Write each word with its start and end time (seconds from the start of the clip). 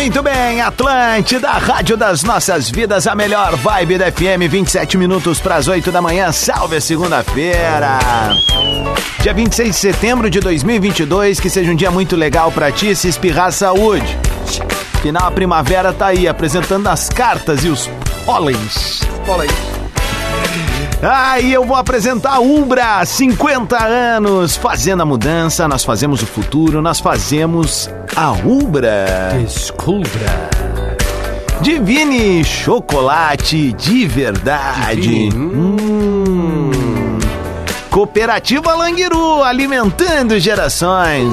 Muito 0.00 0.22
bem, 0.22 0.62
Atlântida, 0.62 1.50
Rádio 1.50 1.94
das 1.94 2.22
Nossas 2.22 2.70
Vidas, 2.70 3.06
a 3.06 3.14
melhor 3.14 3.54
vibe 3.56 3.98
da 3.98 4.10
FM, 4.10 4.48
27 4.50 4.96
minutos 4.96 5.40
para 5.40 5.56
as 5.56 5.68
8 5.68 5.92
da 5.92 6.00
manhã. 6.00 6.32
Salve 6.32 6.80
segunda-feira. 6.80 7.98
Dia 9.20 9.34
26 9.34 9.68
de 9.68 9.76
setembro 9.76 10.30
de 10.30 10.40
2022, 10.40 11.38
que 11.38 11.50
seja 11.50 11.70
um 11.70 11.74
dia 11.74 11.90
muito 11.90 12.16
legal 12.16 12.50
para 12.50 12.72
ti, 12.72 12.96
se 12.96 13.08
espirrar 13.08 13.52
saúde. 13.52 14.18
Final 15.02 15.26
a 15.26 15.30
primavera 15.30 15.92
tá 15.92 16.06
aí, 16.06 16.26
apresentando 16.26 16.86
as 16.86 17.10
cartas 17.10 17.62
e 17.62 17.68
os 17.68 17.86
pólens. 18.24 19.00
Pólens. 19.26 19.79
Ah, 21.02 21.40
e 21.40 21.50
eu 21.50 21.64
vou 21.64 21.76
apresentar 21.76 22.34
a 22.34 22.40
Umbra, 22.40 23.02
50 23.06 23.82
anos, 23.82 24.54
fazendo 24.54 25.00
a 25.02 25.06
mudança, 25.06 25.66
nós 25.66 25.82
fazemos 25.82 26.22
o 26.22 26.26
futuro, 26.26 26.82
nós 26.82 27.00
fazemos 27.00 27.88
a 28.14 28.32
Umbra. 28.32 29.30
Descubra. 29.40 30.50
Divine 31.62 32.44
chocolate 32.44 33.72
de 33.72 34.06
verdade. 34.06 35.00
Divine. 35.00 35.34
Hum. 35.34 37.18
Cooperativa 37.90 38.74
Languiru, 38.74 39.42
alimentando 39.42 40.38
gerações. 40.38 41.32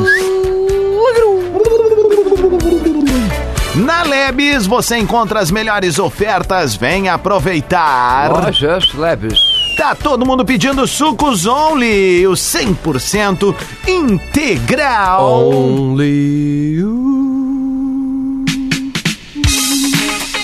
Na 3.75 4.03
Lebes 4.03 4.65
você 4.65 4.97
encontra 4.97 5.39
as 5.41 5.51
melhores 5.51 5.99
ofertas, 5.99 6.75
vem 6.75 7.09
aproveitar. 7.09 8.31
Lojas 8.31 8.93
Lebes. 8.93 9.56
Tá 9.77 9.93
todo 9.93 10.25
mundo 10.25 10.43
pedindo 10.43 10.87
sucos 10.87 11.45
Only, 11.45 12.25
o 12.25 12.31
100% 12.31 13.55
integral. 13.87 15.49
Only 15.49 16.77
you. 16.77 16.97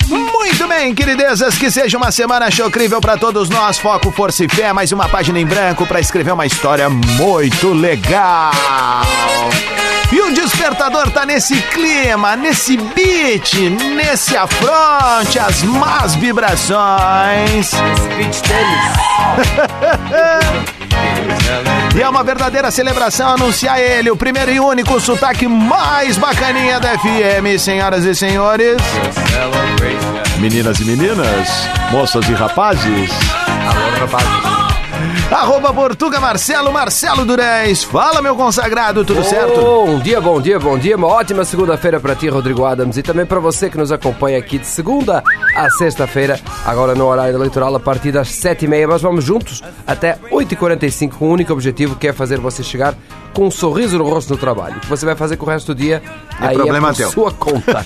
Muito 0.07 0.67
bem, 0.67 0.93
queridezas, 0.93 1.57
que 1.57 1.71
seja 1.71 1.97
uma 1.97 2.11
semana 2.11 2.51
chocrível 2.51 3.01
para 3.01 3.17
todos 3.17 3.49
nós. 3.49 3.79
Foco, 3.79 4.11
força 4.11 4.45
e 4.45 4.47
fé, 4.47 4.71
mais 4.71 4.91
uma 4.91 5.09
página 5.09 5.39
em 5.39 5.45
branco 5.47 5.87
para 5.87 5.99
escrever 5.99 6.31
uma 6.31 6.45
história 6.45 6.87
muito 6.87 7.73
legal. 7.73 8.51
E 10.13 10.21
o 10.21 10.31
despertador 10.31 11.09
tá 11.09 11.25
nesse 11.25 11.59
clima, 11.59 12.35
nesse 12.35 12.77
beat, 12.77 13.55
nesse 13.95 14.37
afronte, 14.37 15.39
as 15.39 15.63
más 15.63 16.13
vibrações. 16.13 17.71
E 21.95 22.01
é 22.01 22.09
uma 22.09 22.23
verdadeira 22.23 22.71
celebração 22.71 23.29
anunciar 23.29 23.79
ele, 23.79 24.09
o 24.09 24.15
primeiro 24.15 24.51
e 24.51 24.59
único 24.59 24.99
sotaque 24.99 25.47
mais 25.47 26.17
bacaninha 26.17 26.79
da 26.79 26.97
FM, 26.97 27.59
senhoras 27.59 28.03
e 28.03 28.15
senhores. 28.15 28.81
Meninas 30.39 30.79
e 30.79 30.85
meninas, 30.85 31.49
moças 31.91 32.27
e 32.27 32.33
rapazes. 32.33 33.11
Alô, 33.67 33.99
rapazes. 33.99 34.62
Arroba 35.33 35.73
Portuga 35.73 36.19
Marcelo, 36.19 36.71
Marcelo 36.71 37.25
Durães. 37.25 37.83
Fala, 37.83 38.21
meu 38.21 38.35
consagrado, 38.35 39.03
tudo 39.03 39.23
bom 39.23 39.27
certo? 39.27 39.59
Bom 39.59 39.99
dia, 39.99 40.21
bom 40.21 40.39
dia, 40.39 40.59
bom 40.59 40.77
dia. 40.77 40.95
Uma 40.95 41.07
ótima 41.07 41.43
segunda-feira 41.43 41.99
para 41.99 42.15
ti, 42.15 42.29
Rodrigo 42.29 42.63
Adams, 42.63 42.97
e 42.97 43.01
também 43.01 43.25
para 43.25 43.39
você 43.39 43.67
que 43.67 43.77
nos 43.77 43.91
acompanha 43.91 44.37
aqui 44.37 44.59
de 44.59 44.67
segunda 44.67 45.23
a 45.55 45.69
sexta-feira, 45.71 46.39
agora 46.63 46.93
no 46.93 47.05
horário 47.05 47.35
eleitoral, 47.35 47.75
a 47.75 47.79
partir 47.79 48.11
das 48.11 48.29
sete 48.29 48.65
e 48.65 48.67
meia. 48.67 48.87
Mas 48.87 49.01
vamos 49.01 49.25
juntos 49.25 49.63
até 49.87 50.19
8h45 50.31 51.13
com 51.13 51.25
o 51.25 51.31
único 51.31 51.51
objetivo 51.51 51.95
que 51.95 52.07
é 52.07 52.13
fazer 52.13 52.39
você 52.39 52.61
chegar 52.61 52.93
com 53.33 53.47
um 53.47 53.51
sorriso 53.51 53.97
no 53.97 54.03
rosto 54.07 54.31
no 54.31 54.37
trabalho. 54.37 54.77
O 54.77 54.79
que 54.81 54.87
você 54.89 55.05
vai 55.05 55.15
fazer 55.15 55.37
com 55.37 55.45
o 55.45 55.49
resto 55.49 55.73
do 55.73 55.75
dia 55.79 56.01
é 56.39 56.47
aí 56.47 56.55
problema 56.55 56.89
é 56.89 56.91
por 56.91 56.97
teu. 56.97 57.11
sua 57.11 57.31
conta. 57.31 57.85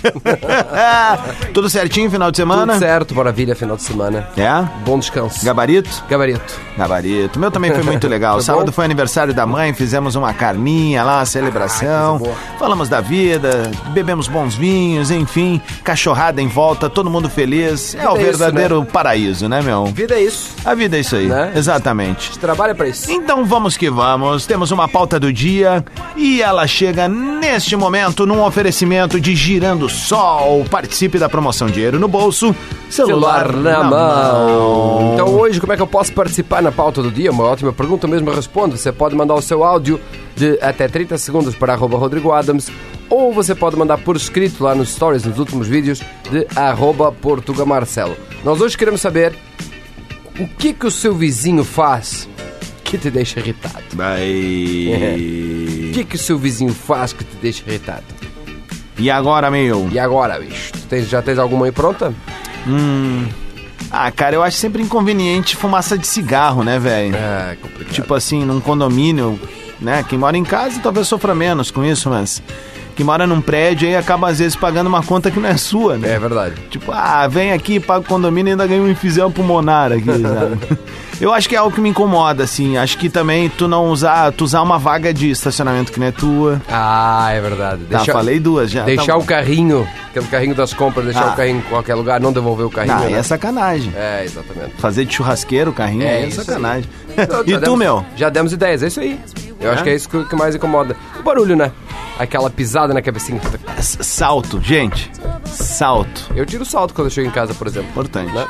Tudo 1.53 1.69
certinho, 1.69 2.09
final 2.11 2.29
de 2.31 2.37
semana? 2.37 2.73
Tudo 2.73 2.79
certo, 2.79 3.15
maravilha, 3.15 3.55
final 3.55 3.75
de 3.75 3.83
semana. 3.83 4.27
É? 4.37 4.67
Bom 4.85 4.99
descanso. 4.99 5.43
Gabarito? 5.45 6.03
Gabarito. 6.09 6.59
Gabarito. 6.77 7.39
Meu 7.39 7.49
também 7.51 7.73
foi 7.73 7.83
muito 7.83 8.07
legal. 8.09 8.35
Foi 8.35 8.43
Sábado 8.43 8.67
bom? 8.67 8.71
foi 8.71 8.85
aniversário 8.85 9.33
da 9.33 9.45
mãe, 9.45 9.73
fizemos 9.73 10.15
uma 10.15 10.33
carninha 10.33 11.03
lá, 11.03 11.25
celebração. 11.25 12.15
Ah, 12.15 12.19
coisa 12.19 12.33
boa. 12.35 12.57
Falamos 12.59 12.89
da 12.89 13.01
vida, 13.01 13.71
bebemos 13.93 14.27
bons 14.27 14.55
vinhos, 14.55 15.11
enfim, 15.11 15.61
cachorrada 15.83 16.41
em 16.41 16.47
volta, 16.47 16.89
todo 16.89 17.09
mundo 17.09 17.29
feliz. 17.29 17.95
É 17.95 18.07
o 18.09 18.17
é 18.17 18.21
isso, 18.21 18.37
verdadeiro 18.37 18.85
paraíso, 18.85 19.47
né, 19.47 19.61
meu? 19.61 19.85
Vida 19.85 20.15
é 20.15 20.23
isso. 20.23 20.51
A 20.65 20.73
vida 20.73 20.97
é 20.97 20.99
isso 20.99 21.15
aí. 21.15 21.27
Né? 21.27 21.53
Exatamente. 21.55 22.37
Trabalha 22.37 22.75
para 22.75 22.87
isso. 22.87 23.09
Então 23.11 23.45
vamos 23.45 23.77
que 23.77 23.89
vamos. 23.89 24.45
Temos 24.45 24.71
uma 24.71 24.87
pauta 24.87 25.19
do 25.19 25.31
dia 25.37 25.85
e 26.15 26.41
ela 26.41 26.65
chega 26.65 27.07
neste 27.07 27.75
momento 27.75 28.25
num 28.25 28.43
oferecimento 28.43 29.21
de 29.21 29.35
Girando 29.35 29.87
Sol. 29.87 30.65
Participe 30.65 31.19
da 31.19 31.29
promoção 31.29 31.67
Dinheiro 31.67 31.99
no 31.99 32.07
Bolso, 32.07 32.55
celular, 32.89 33.45
celular 33.45 33.61
na 33.61 33.83
mão. 33.83 35.11
Então 35.13 35.27
hoje, 35.27 35.61
como 35.61 35.71
é 35.71 35.75
que 35.75 35.81
eu 35.81 35.87
posso 35.87 36.11
participar 36.11 36.63
na 36.63 36.71
pauta 36.71 37.03
do 37.03 37.11
dia? 37.11 37.31
Uma 37.31 37.43
ótima 37.43 37.71
pergunta, 37.71 38.07
mesmo 38.07 38.31
respondo. 38.31 38.75
Você 38.75 38.91
pode 38.91 39.15
mandar 39.15 39.35
o 39.35 39.41
seu 39.41 39.63
áudio 39.63 40.01
de 40.35 40.57
até 40.59 40.87
30 40.87 41.15
segundos 41.19 41.53
para 41.53 41.73
arroba 41.73 41.97
Rodrigo 41.97 42.31
Adams 42.31 42.71
ou 43.07 43.31
você 43.31 43.53
pode 43.53 43.75
mandar 43.75 43.99
por 43.99 44.15
escrito 44.15 44.63
lá 44.63 44.73
nos 44.73 44.89
stories, 44.89 45.23
nos 45.23 45.37
últimos 45.37 45.67
vídeos, 45.67 46.01
de 46.31 46.47
arroba 46.55 47.11
Portuga 47.11 47.63
Marcelo. 47.63 48.17
Nós 48.43 48.59
hoje 48.59 48.75
queremos 48.75 49.01
saber 49.01 49.35
o 50.39 50.47
que 50.47 50.73
que 50.73 50.87
o 50.87 50.91
seu 50.91 51.13
vizinho 51.13 51.63
faz 51.63 52.27
que 52.91 52.97
te 52.97 53.09
deixa 53.11 53.39
irritado. 53.39 53.83
O 53.91 55.93
que 55.93 56.03
que 56.03 56.15
o 56.15 56.19
seu 56.19 56.37
vizinho 56.37 56.73
faz 56.73 57.13
que 57.13 57.23
te 57.23 57.35
deixa 57.41 57.63
irritado? 57.67 58.03
E 58.97 59.11
agora, 59.11 59.51
meu? 59.51 59.87
E 59.91 59.99
agora, 59.99 60.39
bicho? 60.39 60.71
Tu 60.73 60.79
tens- 60.87 61.07
já 61.09 61.21
tens 61.21 61.37
alguma 61.37 61.65
aí 61.65 61.71
pronta? 61.71 62.13
Ah, 63.91 64.11
cara, 64.11 64.35
eu 64.35 64.43
acho 64.43 64.57
sempre 64.57 64.81
inconveniente 64.81 65.55
fumaça 65.55 65.97
de 65.97 66.05
cigarro, 66.07 66.63
né, 66.63 66.79
velho? 66.79 67.15
É, 67.15 67.57
complicado. 67.61 67.93
Tipo 67.93 68.13
assim, 68.15 68.43
num 68.43 68.59
condomínio, 68.59 69.39
né? 69.79 70.03
Quem 70.07 70.17
mora 70.19 70.37
em 70.37 70.43
casa 70.43 70.79
talvez 70.81 71.07
sofra 71.07 71.33
menos 71.35 71.71
com 71.71 71.85
isso, 71.85 72.09
mas 72.09 72.41
quem 72.97 73.05
mora 73.05 73.27
num 73.27 73.39
prédio 73.39 73.87
aí 73.87 73.95
acaba 73.95 74.27
às 74.27 74.39
vezes 74.39 74.55
pagando 74.55 74.87
uma 74.87 75.03
conta 75.03 75.29
que 75.29 75.39
não 75.39 75.47
é 75.47 75.55
sua, 75.55 75.97
né? 75.97 76.15
É 76.15 76.19
verdade. 76.19 76.55
Tipo, 76.69 76.91
ah, 76.91 77.27
vem 77.27 77.53
aqui, 77.53 77.79
paga 77.79 77.99
o 77.99 78.03
condomínio 78.03 78.49
e 78.49 78.51
ainda 78.53 78.65
ganha 78.65 78.81
um 78.81 78.89
infusão 78.89 79.31
pulmonar 79.31 79.91
aqui, 79.91 80.03
sabe? 80.19 80.57
Eu 81.21 81.31
acho 81.33 81.47
que 81.47 81.55
é 81.55 81.59
algo 81.59 81.73
que 81.73 81.79
me 81.81 81.89
incomoda, 81.89 82.43
assim. 82.43 82.75
Acho 82.77 82.97
que 82.97 83.07
também 83.09 83.49
tu 83.49 83.67
não 83.67 83.85
usar, 83.89 84.31
tu 84.31 84.43
usar 84.43 84.61
uma 84.63 84.77
vaga 84.79 85.13
de 85.13 85.29
estacionamento 85.29 85.91
que 85.91 85.99
não 85.99 86.07
é 86.07 86.11
tua. 86.11 86.61
Ah, 86.69 87.29
é 87.31 87.39
verdade. 87.39 87.81
Tá, 87.89 87.99
falei 88.05 88.39
duas 88.39 88.69
já. 88.71 88.83
Deixar 88.83 89.13
tá 89.13 89.17
o 89.17 89.23
carrinho, 89.23 89.87
aquele 90.09 90.25
carrinho 90.27 90.55
das 90.55 90.73
compras, 90.73 91.05
deixar 91.05 91.29
Ah. 91.29 91.33
o 91.33 91.35
carrinho 91.35 91.59
em 91.59 91.69
qualquer 91.69 91.93
lugar, 91.95 92.19
não 92.19 92.33
devolver 92.33 92.65
o 92.65 92.69
carrinho. 92.71 92.95
Não, 92.97 93.03
né? 93.09 93.13
é 93.13 93.23
sacanagem. 93.23 93.91
É, 93.95 94.23
exatamente. 94.25 94.73
Fazer 94.79 95.05
de 95.05 95.13
churrasqueiro 95.13 95.69
o 95.69 95.73
carrinho 95.73 96.03
É 96.03 96.23
é, 96.25 96.31
sacanagem. 96.31 96.89
Então, 97.15 97.41
e 97.45 97.53
tu, 97.53 97.59
demos- 97.61 97.79
meu? 97.79 98.05
Já 98.15 98.29
demos 98.29 98.53
ideias, 98.53 98.81
é 98.83 98.87
isso 98.87 98.99
aí. 98.99 99.19
Eu 99.59 99.69
É? 99.71 99.73
acho 99.73 99.83
que 99.83 99.89
é 99.89 99.95
isso 99.95 100.07
que, 100.09 100.23
que 100.25 100.35
mais 100.35 100.53
incomoda. 100.55 100.95
O 101.19 101.23
barulho, 101.23 101.55
né? 101.55 101.71
Aquela 102.19 102.49
pisada 102.49 102.93
na 102.93 103.01
cabecinha. 103.01 103.39
S- 103.77 103.97
Salto, 104.01 104.59
gente. 104.61 105.11
Salto. 105.45 106.31
Eu 106.35 106.45
tiro 106.45 106.65
salto 106.65 106.93
quando 106.93 107.07
eu 107.07 107.11
chego 107.11 107.27
em 107.27 107.31
casa, 107.31 107.53
por 107.53 107.67
exemplo. 107.67 107.89
Importante. 107.89 108.31
Né? 108.33 108.45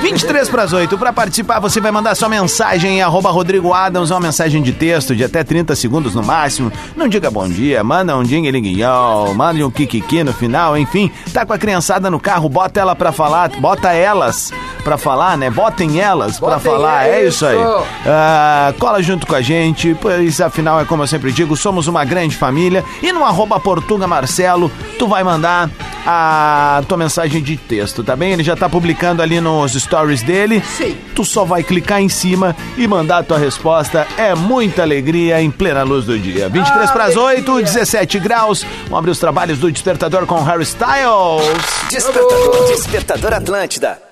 23 0.00 0.48
para 0.48 0.62
as 0.62 0.72
8. 0.72 0.96
Para 0.98 1.12
participar, 1.12 1.60
você 1.60 1.80
vai 1.80 1.92
mandar 1.92 2.14
sua 2.14 2.28
mensagem 2.28 2.98
em 2.98 3.02
arroba 3.02 3.30
Rodrigo 3.30 3.72
Adams, 3.72 4.10
uma 4.10 4.18
mensagem 4.20 4.62
de 4.62 4.72
texto 4.72 5.14
de 5.14 5.22
até 5.22 5.44
30 5.44 5.76
segundos 5.76 6.14
no 6.14 6.22
máximo. 6.22 6.72
Não 6.96 7.06
diga 7.06 7.30
bom 7.30 7.46
dia, 7.48 7.84
manda 7.84 8.16
um 8.16 8.22
dinguelinguiol, 8.22 9.34
manda 9.34 9.64
um 9.66 9.70
kikiki 9.70 10.24
no 10.24 10.32
final, 10.32 10.76
enfim. 10.78 11.10
Tá 11.32 11.44
com 11.46 11.52
a 11.52 11.58
criançada 11.58 12.10
no 12.10 12.18
carro, 12.18 12.48
bota 12.48 12.80
ela 12.80 12.96
pra 12.96 13.12
falar, 13.12 13.50
bota 13.60 13.92
elas 13.92 14.50
pra 14.82 14.98
falar, 14.98 15.36
né? 15.38 15.50
Botem 15.50 16.00
elas 16.00 16.38
pra 16.38 16.56
Botem, 16.56 16.72
falar, 16.72 17.06
é 17.06 17.22
é 17.22 17.26
isso 17.28 17.46
aí. 17.46 17.56
isso. 17.56 17.84
Ah, 18.06 18.74
cola 18.78 19.02
junto 19.02 19.26
com 19.26 19.34
a 19.34 19.40
gente, 19.40 19.96
pois 20.00 20.40
afinal 20.40 20.80
é 20.80 20.84
como 20.84 21.02
eu 21.02 21.06
sempre 21.06 21.32
digo, 21.32 21.56
somos 21.56 21.86
uma 21.86 22.04
grande 22.04 22.36
família. 22.36 22.84
E 23.02 23.12
no 23.12 23.24
arroba 23.24 23.58
Portuga 23.60 24.06
Marcelo, 24.06 24.70
tu 24.98 25.06
vai 25.06 25.22
mandar 25.24 25.70
a 26.06 26.82
tua 26.88 26.98
mensagem 26.98 27.42
de 27.42 27.56
texto, 27.56 28.02
tá 28.02 28.16
bem? 28.16 28.32
Ele 28.32 28.42
já 28.42 28.56
tá 28.56 28.68
publicando 28.68 29.22
ali 29.22 29.40
nos 29.40 29.72
stories 29.72 30.22
dele. 30.22 30.62
Sim. 30.76 30.96
Tu 31.14 31.24
só 31.24 31.44
vai 31.44 31.62
clicar 31.62 32.00
em 32.00 32.08
cima 32.08 32.56
e 32.76 32.86
mandar 32.88 33.18
a 33.18 33.22
tua 33.22 33.38
resposta. 33.38 34.06
É 34.16 34.34
muita 34.34 34.82
alegria 34.82 35.40
em 35.40 35.50
plena 35.50 35.82
luz 35.82 36.04
do 36.06 36.18
dia. 36.18 36.48
23 36.48 36.90
para 36.90 37.04
as 37.04 37.16
8, 37.16 37.62
17 37.62 38.18
graus. 38.18 38.66
Vamos 38.84 38.98
abrir 38.98 39.10
os 39.12 39.18
trabalhos 39.18 39.58
do 39.58 39.70
Despertador 39.70 40.26
com 40.26 40.42
Harry 40.42 40.64
Styles. 40.64 41.88
Despertador, 41.88 42.66
Despertador 42.68 43.32
Atlântida. 43.34 44.11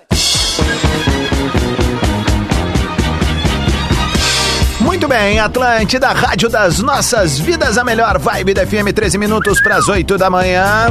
Muito 5.00 5.14
bem, 5.14 5.41
Atlântida, 5.41 6.08
Rádio 6.08 6.50
das 6.50 6.81
Nossas 6.81 7.38
Vidas, 7.38 7.79
a 7.79 7.82
melhor 7.82 8.19
vibe 8.19 8.52
da 8.52 8.67
FM, 8.67 8.93
13 8.94 9.17
minutos 9.17 9.58
para 9.62 9.76
as 9.76 9.88
8 9.88 10.19
da 10.19 10.29
manhã. 10.29 10.88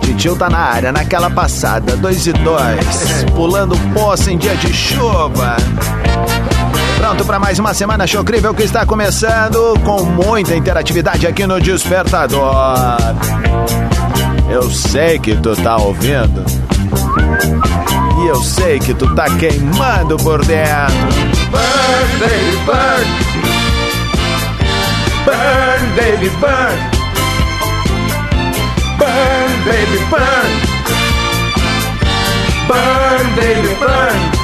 Titio 0.00 0.36
tá 0.36 0.48
na 0.48 0.60
área, 0.60 0.92
naquela 0.92 1.28
passada, 1.28 1.96
2 1.96 2.26
e 2.28 2.32
2, 2.34 3.24
pulando 3.34 3.76
poça 3.92 4.30
em 4.30 4.38
dia 4.38 4.54
de 4.54 4.72
chuva. 4.72 5.56
Pronto 6.98 7.24
para 7.24 7.40
mais 7.40 7.58
uma 7.58 7.74
semana 7.74 8.06
showcrível 8.06 8.54
que 8.54 8.62
está 8.62 8.86
começando 8.86 9.76
com 9.84 10.04
muita 10.04 10.54
interatividade 10.54 11.26
aqui 11.26 11.48
no 11.48 11.60
Despertador. 11.60 12.96
Eu 14.48 14.70
sei 14.70 15.18
que 15.18 15.34
tu 15.34 15.56
tá 15.56 15.78
ouvindo. 15.78 16.44
E 18.20 18.26
eu 18.26 18.42
sei 18.42 18.78
que 18.78 18.92
tu 18.94 19.14
tá 19.14 19.26
queimando 19.36 20.16
por 20.18 20.44
dentro. 20.44 20.94
Burn, 21.50 22.18
baby, 22.18 22.56
burn. 22.66 23.06
Burn, 25.24 25.82
baby, 25.96 26.28
burn. 26.40 26.78
Burn, 28.98 29.64
baby, 29.64 29.98
burn. 30.10 30.50
Burn, 32.66 33.34
baby, 33.36 33.74
burn. 33.78 34.37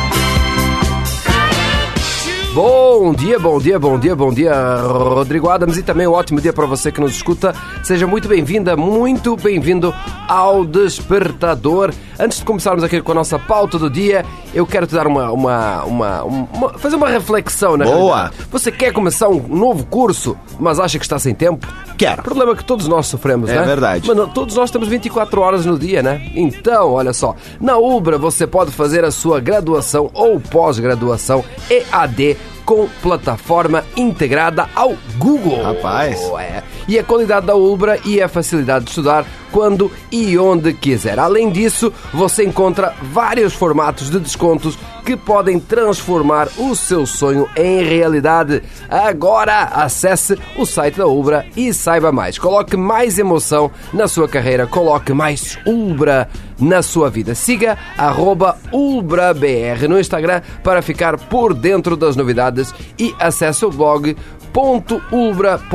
Bom 2.55 3.13
dia, 3.13 3.37
bom 3.37 3.59
dia, 3.59 3.79
bom 3.81 3.99
dia, 3.99 4.15
bom 4.15 4.33
dia, 4.33 4.55
Rodrigo 4.87 5.49
Adams, 5.51 5.77
e 5.77 5.83
também 5.83 6.07
um 6.07 6.13
ótimo 6.13 6.41
dia 6.41 6.53
para 6.53 6.67
você 6.67 6.93
que 6.93 7.01
nos 7.01 7.11
escuta. 7.17 7.53
Seja 7.83 8.07
muito 8.07 8.29
bem-vinda, 8.29 8.77
muito 8.77 9.37
bem-vindo 9.37 9.93
ao 10.29 10.65
Despertador. 10.65 11.93
Antes 12.17 12.39
de 12.39 12.45
começarmos 12.45 12.85
aqui 12.85 13.01
com 13.03 13.11
a 13.11 13.15
nossa 13.17 13.41
pauta 13.41 13.77
do 13.77 13.91
dia, 13.91 14.25
eu 14.55 14.65
quero 14.65 14.87
te 14.87 14.95
dar 14.95 15.09
uma. 15.09 15.33
uma, 15.33 15.83
uma, 15.85 16.23
uma- 16.23 16.79
fazer 16.79 16.95
uma 16.95 17.09
reflexão, 17.09 17.77
na 17.77 17.85
Boa. 17.87 18.17
realidade. 18.17 18.47
Você 18.53 18.71
quer 18.71 18.93
começar 18.93 19.29
um 19.29 19.41
novo 19.49 19.85
curso, 19.87 20.37
mas 20.61 20.79
acha 20.79 20.97
que 20.97 21.05
está 21.05 21.19
sem 21.19 21.35
tempo? 21.35 21.67
Quero. 21.99 22.23
Problema 22.23 22.53
é 22.53 22.55
que 22.55 22.65
todos 22.65 22.87
nós 22.87 23.07
sofremos, 23.09 23.51
É 23.51 23.57
né? 23.57 23.63
verdade. 23.65 24.07
Mas 24.07 24.17
não, 24.17 24.29
todos 24.29 24.55
nós 24.55 24.71
temos 24.71 24.87
24 24.89 25.41
horas 25.41 25.67
no 25.67 25.77
dia, 25.77 26.03
né? 26.05 26.31
Então, 26.37 26.93
olha 26.93 27.13
só, 27.13 27.35
na 27.61 27.77
Ubra 27.79 28.17
você 28.17 28.47
pode 28.47 28.71
fazer 28.71 29.05
a 29.05 29.11
sua 29.11 29.41
graduação 29.41 30.09
ou 30.15 30.39
pós-graduação 30.41 31.45
EAD 31.69 32.37
com 32.65 32.89
plataforma 33.03 33.85
integrada 33.97 34.69
ao 34.75 34.95
Google. 35.19 35.63
Rapaz. 35.63 36.21
É. 36.41 36.63
E 36.89 36.99
a 36.99 37.05
qualidade 37.05 37.47
da 37.47 37.55
Ubra 37.55 37.99
e 38.05 38.21
a 38.21 38.29
facilidade 38.29 38.85
de 38.87 38.91
estudar 38.91 39.27
quando 39.53 39.91
e 40.11 40.37
onde 40.37 40.73
quiser. 40.73 41.19
Além 41.19 41.51
disso, 41.51 41.93
você 42.13 42.45
encontra 42.45 42.95
vários 43.03 43.55
formatos 43.55 44.11
de 44.11 44.19
descontos 44.19 44.79
que 45.05 45.17
podem 45.17 45.61
transformar 45.61 46.49
o 46.57 46.75
seu 46.75 47.07
sonho 47.07 47.49
em 47.57 47.83
realidade. 47.85 48.63
Agora 48.89 49.65
acesse 49.65 50.39
o 50.57 50.65
site 50.65 50.97
da 50.97 51.07
Ubra 51.07 51.47
e 51.57 51.73
saiba 51.75 52.11
mais. 52.11 52.39
Coloque 52.39 52.77
mais 52.77 53.19
emoção 53.19 53.71
na 53.93 54.09
sua 54.09 54.29
carreira, 54.29 54.67
coloque 54.67 55.13
mais 55.13 55.59
Ubra 55.67 56.29
na 56.59 56.83
sua 56.83 57.11
vida. 57.11 57.35
Siga 57.35 57.77
UlbraBR 58.73 59.89
no 59.89 59.99
Instagram 59.99 60.41
para 60.63 60.83
ficar 60.83 61.19
por 61.19 61.53
dentro 61.53 61.97
das 61.97 62.17
novidades 62.17 62.73
e 62.99 63.15
acesse 63.19 63.65
o 63.65 63.71
blog 63.71 64.17
.ulbra.br 64.55 65.69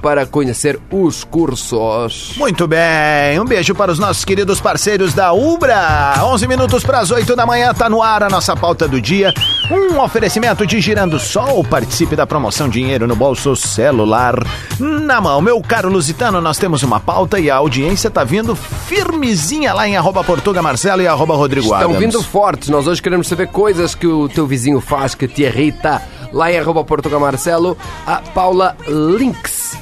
para 0.00 0.26
conhecer 0.26 0.78
os 0.90 1.24
cursos. 1.24 2.34
Muito 2.36 2.66
bem, 2.68 3.38
um 3.40 3.44
beijo 3.44 3.74
para 3.74 3.90
os 3.90 3.98
nossos 3.98 4.24
queridos 4.24 4.60
parceiros 4.60 5.12
da 5.12 5.32
Ubra. 5.32 6.14
11 6.22 6.46
minutos 6.46 6.84
para 6.84 7.00
as 7.00 7.10
8 7.10 7.34
da 7.34 7.44
manhã, 7.44 7.74
tá 7.74 7.88
no 7.90 8.02
ar 8.02 8.22
a 8.22 8.28
nossa 8.28 8.56
pauta 8.56 8.86
do 8.86 9.00
dia. 9.00 9.32
Um 9.70 10.00
oferecimento 10.00 10.66
de 10.66 10.80
Girando 10.80 11.18
Sol. 11.18 11.64
Participe 11.64 12.14
da 12.16 12.26
promoção 12.26 12.68
Dinheiro 12.68 13.06
no 13.06 13.16
Bolso 13.16 13.54
Celular. 13.56 14.34
Na 14.78 15.20
mão, 15.20 15.40
meu 15.40 15.60
caro 15.60 15.90
Lusitano, 15.90 16.40
nós 16.40 16.58
temos 16.58 16.82
uma 16.82 17.00
pauta 17.00 17.38
e 17.38 17.50
a 17.50 17.56
audiência 17.56 18.10
tá 18.10 18.24
vindo 18.24 18.54
firmezinha 18.54 19.72
lá 19.74 19.86
em 19.88 19.96
arroba 19.96 20.22
Portuga 20.22 20.62
Marcelo 20.62 21.02
e 21.02 21.06
arroba 21.08 21.34
Rodrigo 21.34 21.66
Estão 21.66 21.90
Adams. 21.90 21.98
vindo 21.98 22.22
fortes. 22.22 22.68
Nós 22.68 22.86
hoje 22.86 23.02
queremos 23.02 23.26
saber 23.26 23.48
coisas 23.48 23.94
que 23.94 24.06
o 24.06 24.28
teu 24.28 24.46
vizinho 24.46 24.80
faz 24.80 25.14
que 25.14 25.26
te 25.26 25.42
irrita. 25.42 26.00
Lá 26.32 26.50
em 26.52 26.58
arroba 26.58 26.84
Portugal 26.84 27.20
Marcelo, 27.20 27.76
a 28.06 28.16
Paula 28.34 28.76
Links. 28.86 29.76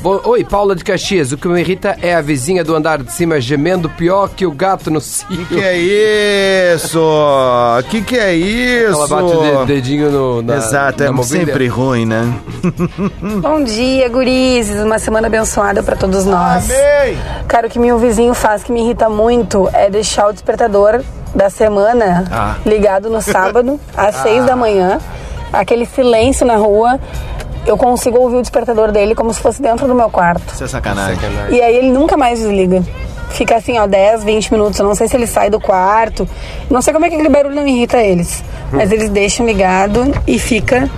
Bo- 0.00 0.20
Oi, 0.26 0.44
Paula 0.44 0.76
de 0.76 0.84
Caxias. 0.84 1.32
O 1.32 1.36
que 1.36 1.48
me 1.48 1.60
irrita 1.60 1.96
é 2.00 2.14
a 2.14 2.20
vizinha 2.20 2.62
do 2.62 2.72
andar 2.76 3.02
de 3.02 3.12
cima 3.12 3.40
gemendo 3.40 3.90
pior 3.90 4.28
que 4.28 4.46
o 4.46 4.52
gato 4.52 4.92
no 4.92 5.00
cio. 5.00 5.26
Que 5.46 5.60
é 5.60 5.76
isso? 6.74 7.00
Que 7.90 8.02
que 8.02 8.16
é 8.16 8.32
isso? 8.34 8.92
Ela 8.94 9.08
bate 9.08 9.36
o 9.36 9.60
de- 9.60 9.66
dedinho 9.66 10.10
no, 10.10 10.42
na, 10.42 10.56
Exato, 10.56 11.02
na 11.02 11.08
é 11.08 11.10
mobília. 11.12 11.46
sempre 11.46 11.66
ruim, 11.66 12.06
né? 12.06 12.32
Bom 13.42 13.62
dia, 13.64 14.08
gurizes. 14.08 14.80
Uma 14.82 14.98
semana 15.00 15.26
abençoada 15.26 15.82
pra 15.82 15.96
todos 15.96 16.24
nós. 16.24 16.70
Amém! 16.70 17.18
Cara, 17.48 17.66
o 17.66 17.70
que 17.70 17.78
meu 17.78 17.98
vizinho 17.98 18.34
faz 18.34 18.62
que 18.62 18.70
me 18.72 18.80
irrita 18.84 19.08
muito 19.08 19.68
é 19.72 19.90
deixar 19.90 20.28
o 20.28 20.32
despertador 20.32 21.00
da 21.34 21.50
semana 21.50 22.24
Ah. 22.30 22.56
ligado 22.64 23.10
no 23.10 23.20
sábado, 23.20 23.78
às 23.96 24.14
seis 24.22 24.44
da 24.44 24.54
manhã. 24.56 24.98
Aquele 25.52 25.86
silêncio 25.86 26.46
na 26.46 26.56
rua. 26.56 26.98
Eu 27.66 27.76
consigo 27.76 28.18
ouvir 28.18 28.36
o 28.36 28.40
despertador 28.40 28.90
dele 28.90 29.14
como 29.14 29.32
se 29.32 29.40
fosse 29.40 29.60
dentro 29.60 29.86
do 29.86 29.94
meu 29.94 30.08
quarto. 30.08 30.54
Isso 30.54 30.64
é 30.64 30.68
sacanagem. 30.68 31.18
E 31.50 31.60
aí 31.60 31.76
ele 31.76 31.90
nunca 31.90 32.16
mais 32.16 32.38
desliga. 32.38 32.82
Fica 33.30 33.56
assim, 33.56 33.78
ó, 33.78 33.86
10, 33.86 34.24
20 34.24 34.52
minutos. 34.52 34.78
Eu 34.78 34.86
não 34.86 34.94
sei 34.94 35.06
se 35.06 35.16
ele 35.16 35.26
sai 35.26 35.50
do 35.50 35.60
quarto. 35.60 36.26
Não 36.70 36.80
sei 36.80 36.92
como 36.92 37.04
é 37.04 37.08
que 37.08 37.14
aquele 37.14 37.28
barulho 37.28 37.54
não 37.54 37.66
irrita 37.66 37.98
eles. 37.98 38.42
Mas 38.72 38.90
eles 38.90 39.10
deixam 39.10 39.44
ligado 39.44 40.12
e 40.26 40.38
fica 40.38 40.88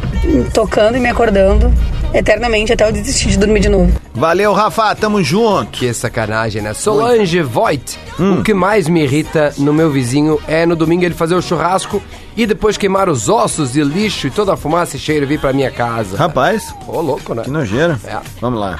tocando 0.53 0.97
e 0.97 1.01
me 1.01 1.09
acordando 1.09 1.73
eternamente 2.13 2.73
até 2.73 2.87
eu 2.87 2.93
desistir 2.93 3.29
de 3.31 3.39
dormir 3.39 3.61
de 3.61 3.69
novo. 3.69 3.93
Valeu, 4.15 4.53
Rafa, 4.53 4.95
tamo 4.95 5.23
junto. 5.23 5.71
Que 5.71 5.93
sacanagem, 5.95 6.63
né? 6.63 6.75
Solange 6.75 7.41
Voigt. 7.43 7.99
O 8.19 8.43
que 8.43 8.53
mais 8.53 8.89
me 8.89 9.03
irrita 9.03 9.55
no 9.59 9.73
meu 9.73 9.91
vizinho 9.91 10.39
é 10.47 10.67
no 10.67 10.77
domingo 10.77 11.05
ele 11.05 11.15
fazer 11.15 11.35
o 11.35 11.43
churrasco 11.43 12.03
e 12.37 12.47
depois 12.47 12.77
queimar 12.77 13.09
os 13.09 13.29
ossos 13.29 13.77
e 13.77 13.83
lixo 13.83 14.27
e 14.27 14.31
toda 14.31 14.53
a 14.53 14.57
fumaça 14.57 14.97
e 14.97 14.99
cheiro 14.99 15.27
vir 15.27 15.41
pra 15.41 15.53
minha 15.53 15.71
casa. 15.71 16.17
Rapaz, 16.17 16.75
Ô, 16.87 17.01
louco, 17.01 17.35
né? 17.35 17.43
que 17.43 17.51
nojeira. 17.51 17.99
É. 18.05 18.19
Vamos 18.41 18.61
lá. 18.61 18.79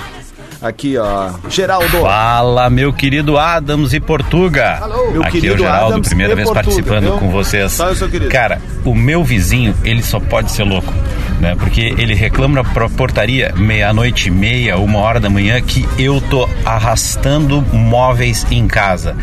Aqui, 0.63 0.99
ó. 0.99 1.31
Geraldo. 1.49 1.89
Fala, 2.03 2.69
meu 2.69 2.93
querido 2.93 3.39
Adams 3.39 3.95
e 3.95 4.01
Portuga. 4.01 4.79
Alô. 4.83 5.11
Meu 5.11 5.23
Aqui 5.23 5.49
é 5.49 5.53
o 5.53 5.57
Geraldo, 5.57 5.93
Adams 5.95 6.09
primeira 6.09 6.35
vez 6.37 6.47
Portuga, 6.47 6.65
participando 6.65 7.03
viu? 7.05 7.19
com 7.19 7.31
vocês. 7.31 7.73
Salve, 7.73 7.97
seu 7.97 8.09
querido. 8.11 8.31
Cara, 8.31 8.61
o 8.85 8.95
meu 8.95 9.25
vizinho, 9.25 9.75
ele 9.83 10.03
só 10.03 10.21
pode 10.21 10.51
ser 10.53 10.65
louco, 10.65 10.93
né? 11.41 11.55
Porque 11.59 11.95
ele 11.97 12.15
reclama 12.15 12.63
pra 12.63 12.91
portaria 12.91 13.55
meia-noite 13.57 14.29
e 14.29 14.31
meia, 14.31 14.77
uma 14.77 14.99
hora 14.99 15.19
da 15.19 15.31
manhã, 15.31 15.59
que 15.63 15.89
eu 15.99 16.21
tô 16.21 16.47
arrastando 16.65 17.63
móveis 17.73 18.47
em 18.51 18.69
casa. 18.69 19.17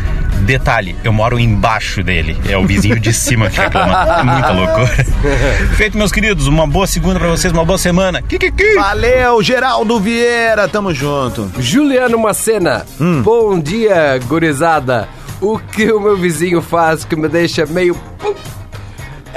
Detalhe, 0.44 0.96
eu 1.04 1.12
moro 1.12 1.38
embaixo 1.38 2.02
dele. 2.02 2.36
É 2.48 2.56
o 2.56 2.66
vizinho 2.66 2.98
de 2.98 3.12
cima 3.12 3.50
que 3.50 3.58
reclama. 3.58 4.20
É 4.20 4.22
muita 4.22 4.52
loucura. 4.52 5.04
Feito, 5.76 5.96
meus 5.98 6.12
queridos, 6.12 6.46
uma 6.46 6.66
boa 6.66 6.86
segunda 6.86 7.18
pra 7.18 7.28
vocês, 7.28 7.52
uma 7.52 7.64
boa 7.64 7.78
semana. 7.78 8.22
Kikiki. 8.22 8.74
Valeu, 8.74 9.42
Geraldo 9.42 10.00
Vieira, 10.00 10.68
tamo 10.68 10.92
junto. 10.94 11.50
Juliano 11.58 12.18
Macena. 12.18 12.86
Bom 13.22 13.58
dia, 13.58 14.18
gurizada. 14.26 15.08
O 15.40 15.58
que 15.58 15.92
o 15.92 16.00
meu 16.00 16.16
vizinho 16.16 16.60
faz 16.60 17.04
que 17.04 17.14
me 17.14 17.28
deixa 17.28 17.64
meio... 17.66 17.96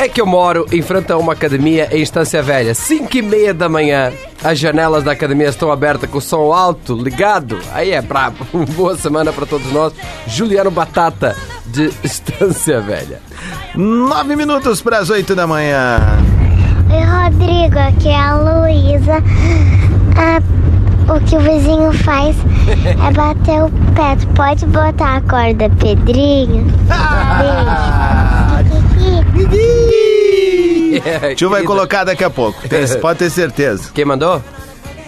É 0.02 0.10
que 0.10 0.20
eu 0.20 0.26
moro 0.26 0.66
em 0.72 0.82
frente 0.82 1.12
a 1.12 1.18
uma 1.18 1.34
academia 1.34 1.88
em 1.92 2.02
Estância 2.02 2.42
Velha. 2.42 2.74
5 2.74 3.18
e 3.18 3.22
meia 3.22 3.54
da 3.54 3.70
manhã. 3.70 4.12
As 4.44 4.58
janelas 4.58 5.04
da 5.04 5.12
academia 5.12 5.48
estão 5.48 5.72
abertas 5.72 6.10
com 6.10 6.18
o 6.18 6.22
som 6.22 6.52
alto, 6.52 6.96
ligado. 6.96 7.60
Aí 7.72 7.92
é 7.92 8.02
brabo. 8.02 8.44
Boa 8.74 8.98
semana 8.98 9.32
para 9.32 9.46
todos 9.46 9.72
nós. 9.72 9.94
Juliano 10.26 10.72
Batata, 10.72 11.36
de 11.68 11.92
Estância 12.04 12.82
Velha. 12.82 13.22
Nove 13.76 14.36
minutos 14.36 14.82
pras 14.82 15.12
oito 15.12 15.36
da 15.36 15.46
manhã. 15.46 16.00
Oi, 16.90 17.04
Rodrigo, 17.04 17.78
aqui 17.78 18.10
é 18.10 18.18
a 18.18 18.38
Luísa. 18.38 19.24
Ah, 20.18 20.42
o 21.16 21.20
que 21.26 21.36
o 21.36 21.40
vizinho 21.42 21.94
faz 21.94 22.36
é 22.86 23.12
bater 23.12 23.66
o 23.66 23.70
pé. 23.94 24.18
Pode 24.36 24.66
botar 24.66 25.18
a 25.18 25.22
corda 25.22 25.70
Pedrinho? 25.80 26.66
Beijo. 26.90 28.41
Tio 31.36 31.50
vai 31.50 31.64
colocar 31.64 32.04
daqui 32.04 32.24
a 32.24 32.30
pouco. 32.30 32.62
Tem- 32.68 32.86
pode 33.00 33.20
ter 33.20 33.30
certeza. 33.30 33.90
Quem 33.94 34.06
mandou? 34.06 34.42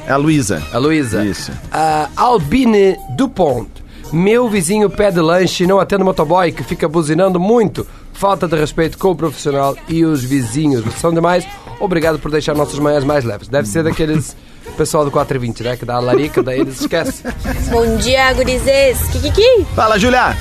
É 0.07 0.11
a 0.11 0.17
Luísa. 0.17 0.61
A 0.73 0.77
Luísa. 0.77 1.23
Isso. 1.23 1.51
A 1.71 2.09
Albine 2.15 2.97
Dupont. 3.15 3.69
Meu 4.11 4.47
vizinho 4.47 4.89
pede 4.89 5.19
lanche 5.19 5.63
e 5.63 5.67
não 5.67 5.79
atende 5.79 6.03
motoboy 6.03 6.51
que 6.51 6.63
fica 6.63 6.87
buzinando 6.87 7.39
muito. 7.39 7.87
Falta 8.13 8.47
de 8.47 8.55
respeito 8.55 8.97
com 8.97 9.09
o 9.11 9.15
profissional 9.15 9.75
e 9.87 10.05
os 10.05 10.23
vizinhos. 10.23 10.83
São 10.99 11.11
demais. 11.13 11.45
Obrigado 11.79 12.19
por 12.19 12.29
deixar 12.29 12.53
nossas 12.53 12.77
manhãs 12.77 13.03
mais 13.03 13.23
leves. 13.23 13.47
Deve 13.47 13.67
ser 13.67 13.83
daqueles 13.83 14.35
pessoal 14.77 15.03
do 15.03 15.11
420, 15.11 15.63
né? 15.63 15.77
Que 15.77 15.85
dá 15.85 15.95
a 15.95 15.99
larica, 15.99 16.43
daí 16.43 16.59
eles 16.59 16.81
esquecem. 16.81 17.31
Bom 17.71 17.95
dia, 17.97 18.33
gurizes. 18.33 19.07
Kikiki. 19.09 19.65
Fala, 19.75 19.97
Julia. 19.97 20.35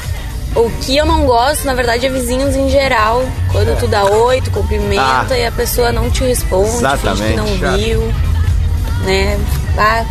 O 0.54 0.70
que 0.82 0.96
eu 0.96 1.06
não 1.06 1.24
gosto, 1.24 1.64
na 1.64 1.72
verdade, 1.74 2.06
é 2.06 2.10
vizinhos 2.10 2.54
em 2.54 2.68
geral. 2.68 3.24
Quando 3.50 3.78
tu 3.78 3.86
dá 3.88 4.04
oi, 4.04 4.40
tu 4.42 4.50
cumprimenta 4.50 5.32
Ah. 5.32 5.38
e 5.38 5.46
a 5.46 5.52
pessoa 5.52 5.90
não 5.92 6.10
te 6.10 6.22
responde, 6.24 6.68
finge 6.70 6.78
que 6.80 6.86
Exatamente. 6.86 7.36
não 7.36 7.46
Chato. 7.58 7.76
viu. 7.78 8.00
Né? 9.04 9.38
Ah, 9.78 10.04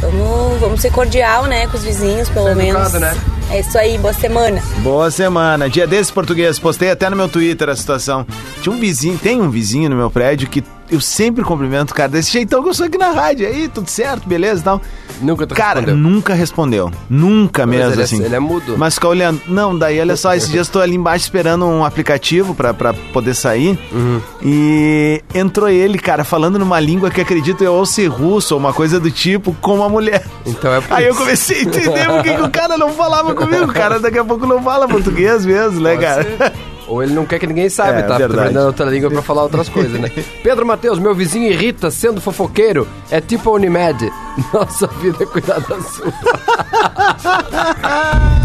vamos, 0.00 0.60
vamos 0.60 0.80
ser 0.80 0.90
cordial, 0.90 1.44
né, 1.44 1.66
com 1.68 1.76
os 1.76 1.84
vizinhos, 1.84 2.28
pelo 2.28 2.48
Ser 2.48 2.56
menos. 2.56 2.82
educado, 2.94 3.00
né? 3.00 3.16
É 3.48 3.60
isso 3.60 3.78
aí, 3.78 3.96
boa 3.96 4.12
semana. 4.12 4.60
Boa 4.78 5.08
semana. 5.08 5.70
Dia 5.70 5.86
desses 5.86 6.10
português, 6.10 6.58
postei 6.58 6.90
até 6.90 7.08
no 7.08 7.14
meu 7.16 7.28
Twitter 7.28 7.68
a 7.68 7.76
situação. 7.76 8.26
Tinha 8.60 8.74
um 8.74 8.78
vizinho, 8.80 9.16
tem 9.16 9.40
um 9.40 9.48
vizinho 9.50 9.88
no 9.88 9.94
meu 9.94 10.10
prédio 10.10 10.48
que 10.48 10.64
eu 10.90 11.00
sempre 11.00 11.44
cumprimento 11.44 11.92
o 11.92 11.94
cara 11.94 12.08
desse 12.08 12.32
jeitão 12.32 12.60
que 12.62 12.68
eu 12.70 12.74
sou 12.74 12.86
aqui 12.86 12.98
na 12.98 13.12
rádio. 13.12 13.46
Aí, 13.46 13.68
tudo 13.68 13.88
certo, 13.88 14.28
beleza 14.28 14.60
e 14.62 14.64
tal. 14.64 14.82
Nunca 15.20 15.46
Cara, 15.46 15.80
respondeu. 15.80 15.96
nunca 15.96 16.34
respondeu. 16.34 16.90
Nunca 17.08 17.66
Mas 17.66 17.76
mesmo, 17.76 17.92
ele 17.92 18.00
é- 18.00 18.04
assim. 18.04 18.22
ele 18.24 18.34
é 18.36 18.38
mudo. 18.40 18.74
Mas 18.76 18.94
fica 18.94 19.08
olhando. 19.08 19.40
Não, 19.46 19.76
daí 19.76 19.98
olha 20.00 20.16
só, 20.16 20.34
esses 20.34 20.50
dias 20.50 20.68
tô 20.68 20.80
ali 20.80 20.94
embaixo 20.94 21.24
esperando 21.24 21.64
um 21.66 21.84
aplicativo 21.84 22.54
pra, 22.54 22.74
pra 22.74 22.92
poder 23.12 23.34
sair. 23.34 23.78
Uhum. 23.92 24.20
E 24.42 25.22
entrou 25.34 25.68
ele, 25.68 25.98
cara, 25.98 26.24
falando 26.24 26.58
numa 26.58 26.78
língua 26.80 27.10
que 27.10 27.20
acredito 27.20 27.62
eu 27.64 27.72
ou 27.74 27.86
ser 27.86 28.06
russo 28.08 28.54
ou 28.54 28.60
uma 28.60 28.72
coisa 28.72 29.00
do 29.00 29.10
tipo, 29.10 29.54
com 29.60 29.76
uma 29.76 29.88
mulher. 29.88 30.24
Então 30.44 30.72
é 30.72 30.80
por 30.80 30.96
Aí 30.96 31.06
eu 31.06 31.14
comecei 31.14 31.58
a 31.58 31.62
entender 31.62 32.06
por 32.06 32.22
que 32.22 32.34
que 32.34 32.42
o 32.42 32.50
cara 32.50 32.76
não 32.78 32.90
falava 32.90 33.34
comigo. 33.34 33.64
O 33.64 33.72
cara 33.72 33.98
daqui 33.98 34.18
a 34.18 34.24
pouco 34.24 34.46
não 34.46 34.62
fala 34.62 34.86
português 34.86 35.44
mesmo, 35.46 35.80
né, 35.80 35.94
Pode 35.94 36.04
cara? 36.04 36.22
ser. 36.22 36.52
Ou 36.88 37.02
ele 37.02 37.12
não 37.12 37.26
quer 37.26 37.38
que 37.40 37.46
ninguém 37.46 37.68
saiba, 37.68 37.98
É, 37.98 38.02
tá 38.02 38.16
verdade. 38.16 38.40
aprendendo 38.40 38.66
outra 38.66 38.86
língua 38.86 39.10
pra 39.10 39.20
falar 39.22 39.42
outras 39.42 39.68
coisas, 39.68 39.98
né? 40.00 40.10
Pedro 40.42 40.64
Matheus, 40.64 40.98
meu 40.98 41.14
vizinho 41.14 41.50
irrita 41.50 41.90
sendo 41.90 42.20
fofoqueiro. 42.20 42.86
É 43.10 43.20
tipo 43.20 43.50
a 43.50 43.52
Unimed. 43.54 44.08
Nossa 44.54 44.86
vida 44.86 45.24
é 45.24 45.26
cuidar 45.26 45.58
da 45.60 45.80
sua. 45.82 46.12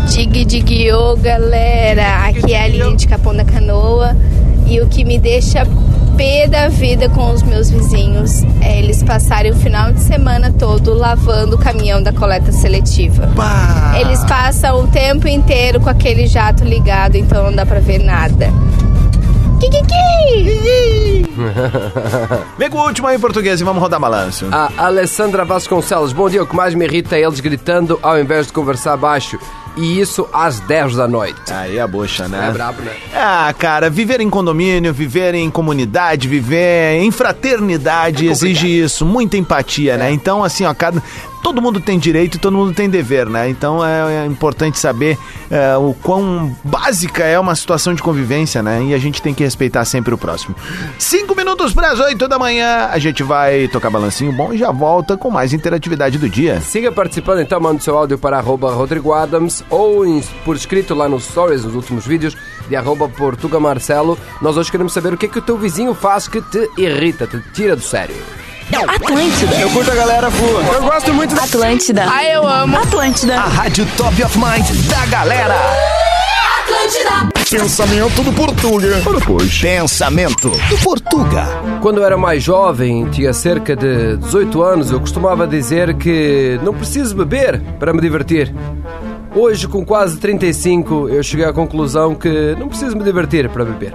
Dig 0.09 0.45
dig 0.45 0.91
ô 0.93 1.15
galera, 1.17 2.25
aqui 2.27 2.53
é 2.53 2.61
a 2.61 2.63
Aline 2.65 2.95
de 2.95 3.07
Capão 3.07 3.35
da 3.35 3.45
Canoa 3.45 4.15
e 4.67 4.79
o 4.81 4.87
que 4.87 5.03
me 5.03 5.19
deixa 5.19 5.65
pé 6.21 6.45
da 6.45 6.67
vida 6.67 7.09
com 7.09 7.31
os 7.31 7.41
meus 7.41 7.71
vizinhos 7.71 8.43
é 8.61 8.77
eles 8.77 9.01
passarem 9.01 9.51
o 9.51 9.55
final 9.55 9.91
de 9.91 10.01
semana 10.01 10.53
todo 10.53 10.93
lavando 10.93 11.55
o 11.55 11.59
caminhão 11.59 12.03
da 12.03 12.13
coleta 12.13 12.51
seletiva. 12.51 13.25
Pá. 13.35 13.95
Eles 13.99 14.23
passam 14.25 14.83
o 14.83 14.87
tempo 14.87 15.27
inteiro 15.27 15.81
com 15.81 15.89
aquele 15.89 16.27
jato 16.27 16.63
ligado, 16.63 17.15
então 17.15 17.45
não 17.45 17.55
dá 17.55 17.65
pra 17.65 17.79
ver 17.79 17.97
nada. 18.03 18.53
Kikiki! 19.59 21.25
Vem 22.55 22.69
com 22.69 22.77
o 22.77 22.85
último 22.85 23.07
aí 23.07 23.15
em 23.15 23.19
português 23.19 23.59
e 23.59 23.63
vamos 23.63 23.81
rodar 23.81 23.99
balanço. 23.99 24.45
A 24.51 24.69
Alessandra 24.77 25.43
Vasconcelos, 25.43 26.13
bom 26.13 26.29
dia. 26.29 26.43
O 26.43 26.45
que 26.45 26.55
mais 26.55 26.75
me 26.75 26.85
irrita 26.85 27.17
é 27.17 27.23
eles 27.23 27.39
gritando 27.39 27.97
ao 28.03 28.19
invés 28.19 28.45
de 28.45 28.53
conversar 28.53 28.95
baixo. 28.95 29.39
E 29.77 29.99
isso 29.99 30.27
às 30.33 30.59
10 30.59 30.95
da 30.95 31.07
noite. 31.07 31.51
Aí 31.51 31.79
a 31.79 31.87
bucha, 31.87 32.27
né? 32.27 32.49
É 32.49 32.51
brabo, 32.51 32.81
né? 32.81 32.95
Ah, 33.15 33.53
cara, 33.57 33.89
viver 33.89 34.19
em 34.19 34.29
condomínio, 34.29 34.93
viver 34.93 35.33
em 35.33 35.49
comunidade, 35.49 36.27
viver 36.27 36.99
em 37.01 37.11
fraternidade 37.11 38.25
exige 38.27 38.67
isso, 38.67 39.05
muita 39.05 39.37
empatia, 39.37 39.97
né? 39.97 40.11
Então, 40.11 40.43
assim, 40.43 40.65
ó, 40.65 40.73
cada. 40.73 41.01
Todo 41.43 41.61
mundo 41.61 41.79
tem 41.79 41.97
direito 41.97 42.35
e 42.35 42.39
todo 42.39 42.55
mundo 42.55 42.73
tem 42.73 42.89
dever, 42.89 43.27
né? 43.27 43.49
Então 43.49 43.83
é, 43.85 44.23
é 44.23 44.25
importante 44.25 44.77
saber 44.79 45.17
é, 45.49 45.75
o 45.77 45.93
quão 45.93 46.55
básica 46.63 47.23
é 47.23 47.39
uma 47.39 47.55
situação 47.55 47.93
de 47.93 48.01
convivência, 48.01 48.61
né? 48.61 48.83
E 48.83 48.93
a 48.93 48.97
gente 48.97 49.21
tem 49.21 49.33
que 49.33 49.43
respeitar 49.43 49.83
sempre 49.85 50.13
o 50.13 50.17
próximo. 50.17 50.55
Cinco 50.99 51.35
minutos 51.35 51.73
para 51.73 51.91
as 51.91 51.99
oito 51.99 52.27
da 52.27 52.37
manhã, 52.39 52.89
a 52.91 52.99
gente 52.99 53.23
vai 53.23 53.67
tocar 53.67 53.89
balancinho 53.89 54.31
bom 54.31 54.53
e 54.53 54.57
já 54.57 54.71
volta 54.71 55.17
com 55.17 55.29
mais 55.31 55.51
interatividade 55.51 56.17
do 56.17 56.29
dia. 56.29 56.61
Siga 56.61 56.91
participando 56.91 57.41
então, 57.41 57.59
manda 57.59 57.81
seu 57.81 57.97
áudio 57.97 58.17
para 58.17 58.37
arroba 58.37 58.71
Rodrigo 58.71 59.11
Adams 59.13 59.63
ou 59.69 60.05
em- 60.05 60.21
por 60.45 60.55
escrito 60.55 60.93
lá 60.93 61.09
nos 61.09 61.23
stories, 61.25 61.65
nos 61.65 61.75
últimos 61.75 62.05
vídeos, 62.05 62.37
de 62.69 62.75
arroba 62.75 63.09
Portuga 63.09 63.59
Marcelo. 63.59 64.17
Nós 64.41 64.57
hoje 64.57 64.71
queremos 64.71 64.93
saber 64.93 65.13
o 65.13 65.17
que, 65.17 65.25
é 65.25 65.29
que 65.29 65.39
o 65.39 65.41
teu 65.41 65.57
vizinho 65.57 65.93
faz 65.93 66.27
que 66.27 66.41
te 66.41 66.69
irrita, 66.77 67.25
te 67.27 67.41
tira 67.53 67.75
do 67.75 67.81
sério. 67.81 68.15
Atlântida. 68.87 69.55
Eu 69.55 69.69
curto 69.71 69.91
a 69.91 69.95
galera 69.95 70.29
rua. 70.29 70.61
Eu 70.73 70.83
gosto 70.83 71.13
muito 71.13 71.35
da... 71.35 71.43
Atlântida. 71.43 72.05
Ai, 72.07 72.35
eu 72.35 72.47
amo. 72.47 72.77
Atlântida. 72.77 73.35
A 73.35 73.47
rádio 73.47 73.87
top 73.97 74.23
of 74.23 74.37
mind 74.37 74.65
da 74.87 75.05
galera. 75.07 75.55
Pensamento 77.49 78.23
do 78.23 78.33
Portuga. 78.33 79.01
Ora, 79.05 79.19
pois. 79.25 79.59
Pensamento 79.59 80.49
do 80.49 80.77
Portuga. 80.83 81.45
Quando 81.81 81.97
eu 81.97 82.05
era 82.05 82.17
mais 82.17 82.41
jovem, 82.41 83.09
tinha 83.09 83.33
cerca 83.33 83.75
de 83.75 84.17
18 84.17 84.63
anos, 84.63 84.91
eu 84.91 84.99
costumava 84.99 85.45
dizer 85.45 85.95
que 85.95 86.59
não 86.63 86.73
preciso 86.73 87.15
beber 87.15 87.59
para 87.77 87.93
me 87.93 87.99
divertir. 87.99 88.53
Hoje, 89.35 89.67
com 89.67 89.85
quase 89.85 90.17
35, 90.17 91.09
eu 91.09 91.21
cheguei 91.23 91.45
à 91.45 91.53
conclusão 91.53 92.15
que 92.15 92.55
não 92.57 92.67
preciso 92.67 92.97
me 92.97 93.03
divertir 93.03 93.49
para 93.49 93.63
beber. 93.65 93.93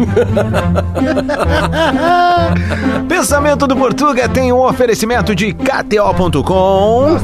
Pensamento 3.08 3.66
do 3.66 3.74
Portuga 3.76 4.28
tem 4.28 4.52
um 4.52 4.60
oferecimento 4.60 5.34
de 5.34 5.52
KTO.com. 5.52 7.18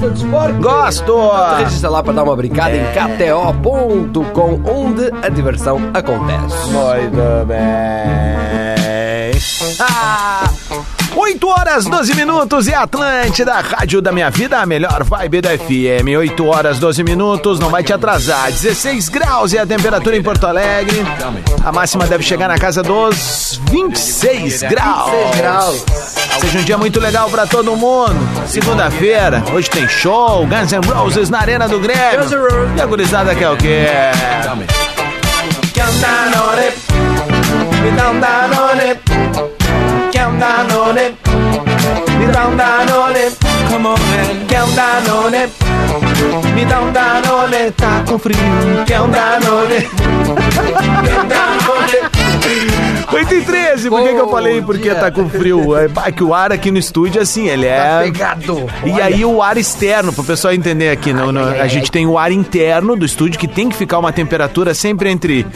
Gosto! 0.60 1.30
Registra 1.58 1.90
lá 1.90 2.02
para 2.02 2.14
dar 2.14 2.24
uma 2.24 2.34
brincada 2.36 2.76
em 2.76 2.84
kto.com, 2.92 4.60
onde 4.70 5.10
a 5.22 5.28
diversão 5.28 5.78
acontece. 5.94 6.70
Muito 6.70 7.46
bem. 7.46 8.65
Ah, 11.26 11.28
8 11.28 11.48
horas 11.48 11.84
12 11.86 12.14
minutos 12.14 12.68
e 12.68 12.74
Atlântida, 12.74 13.54
Rádio 13.54 14.00
da 14.00 14.12
Minha 14.12 14.30
Vida, 14.30 14.60
a 14.60 14.66
melhor 14.66 15.02
vibe 15.02 15.40
da 15.40 15.50
FM. 15.58 16.16
8 16.16 16.46
horas 16.46 16.78
12 16.78 17.02
minutos, 17.02 17.58
não 17.58 17.68
vai 17.68 17.82
te 17.82 17.92
atrasar. 17.92 18.46
16 18.52 19.08
graus 19.08 19.52
é 19.52 19.58
a 19.58 19.66
temperatura 19.66 20.16
em 20.16 20.22
Porto 20.22 20.46
Alegre. 20.46 21.02
A 21.64 21.72
máxima 21.72 22.06
deve 22.06 22.22
chegar 22.22 22.46
na 22.46 22.56
casa 22.56 22.80
dos 22.80 23.60
26 23.70 24.62
graus. 24.62 25.10
26 25.10 25.36
graus. 25.36 25.84
Seja 26.40 26.58
um 26.60 26.62
dia 26.62 26.78
muito 26.78 27.00
legal 27.00 27.28
pra 27.28 27.44
todo 27.44 27.74
mundo. 27.74 28.16
Segunda-feira, 28.46 29.42
hoje 29.52 29.68
tem 29.68 29.88
show, 29.88 30.46
Guns 30.46 30.70
N' 30.70 30.86
Roses 30.94 31.28
na 31.28 31.40
Arena 31.40 31.66
do 31.66 31.80
Grêmio. 31.80 32.20
E 32.76 32.80
a 32.80 32.86
gurizada 32.86 33.34
quer 33.34 33.50
o 33.50 33.56
quê? 33.56 33.86
Count 35.74 35.92
down 35.98 36.48
on 36.48 36.58
it. 36.58 36.78
Me 37.82 37.90
down 37.90 38.14
on 38.14 38.80
it. 38.80 39.15
Count 40.16 40.38
down 40.40 40.70
on 40.72 40.96
it. 40.98 41.14
Me 42.18 42.26
down 42.32 42.56
down 42.56 42.88
on 42.90 43.16
it. 43.16 43.32
Come 43.70 43.86
on, 43.86 43.98
man. 44.00 44.46
Count 44.48 44.74
down 44.74 45.10
on 45.10 45.34
it. 45.34 45.50
Me 46.54 46.64
down 46.64 46.92
down 46.92 47.26
on 47.28 47.52
it. 47.52 47.72
Tá 47.76 48.02
com 48.08 48.18
frio. 48.18 48.38
Count 48.86 49.12
down 49.12 49.42
on 49.46 49.70
it. 49.72 49.86
Count 51.06 51.28
down 51.28 51.58
on 51.70 51.84
it. 51.84 52.16
8 53.12 53.34
e 53.34 53.40
13, 53.42 53.88
por 53.90 54.02
que, 54.02 54.08
que 54.14 54.20
eu 54.20 54.28
falei 54.30 54.62
porque 54.62 54.82
dia. 54.84 54.94
tá 54.94 55.10
com 55.10 55.28
frio? 55.28 55.76
É 55.76 56.12
que 56.12 56.22
o 56.24 56.32
ar 56.34 56.52
aqui 56.52 56.70
no 56.70 56.78
estúdio, 56.78 57.20
assim, 57.20 57.48
ele 57.48 57.66
é. 57.66 58.02
Pegado. 58.04 58.66
E 58.84 59.00
aí 59.00 59.24
o 59.24 59.42
ar 59.42 59.56
externo, 59.56 60.12
pro 60.12 60.22
pessoal 60.24 60.52
entender 60.54 60.90
aqui, 60.90 61.12
no, 61.12 61.30
no- 61.32 61.40
a 61.48 61.66
gente 61.66 61.90
tem 61.90 62.06
o 62.06 62.18
ar 62.18 62.30
interno 62.32 62.96
do 62.96 63.04
estúdio 63.04 63.38
que 63.38 63.48
tem 63.48 63.68
que 63.68 63.76
ficar 63.76 63.98
uma 63.98 64.12
temperatura 64.12 64.74
sempre 64.74 65.10
entre 65.10 65.46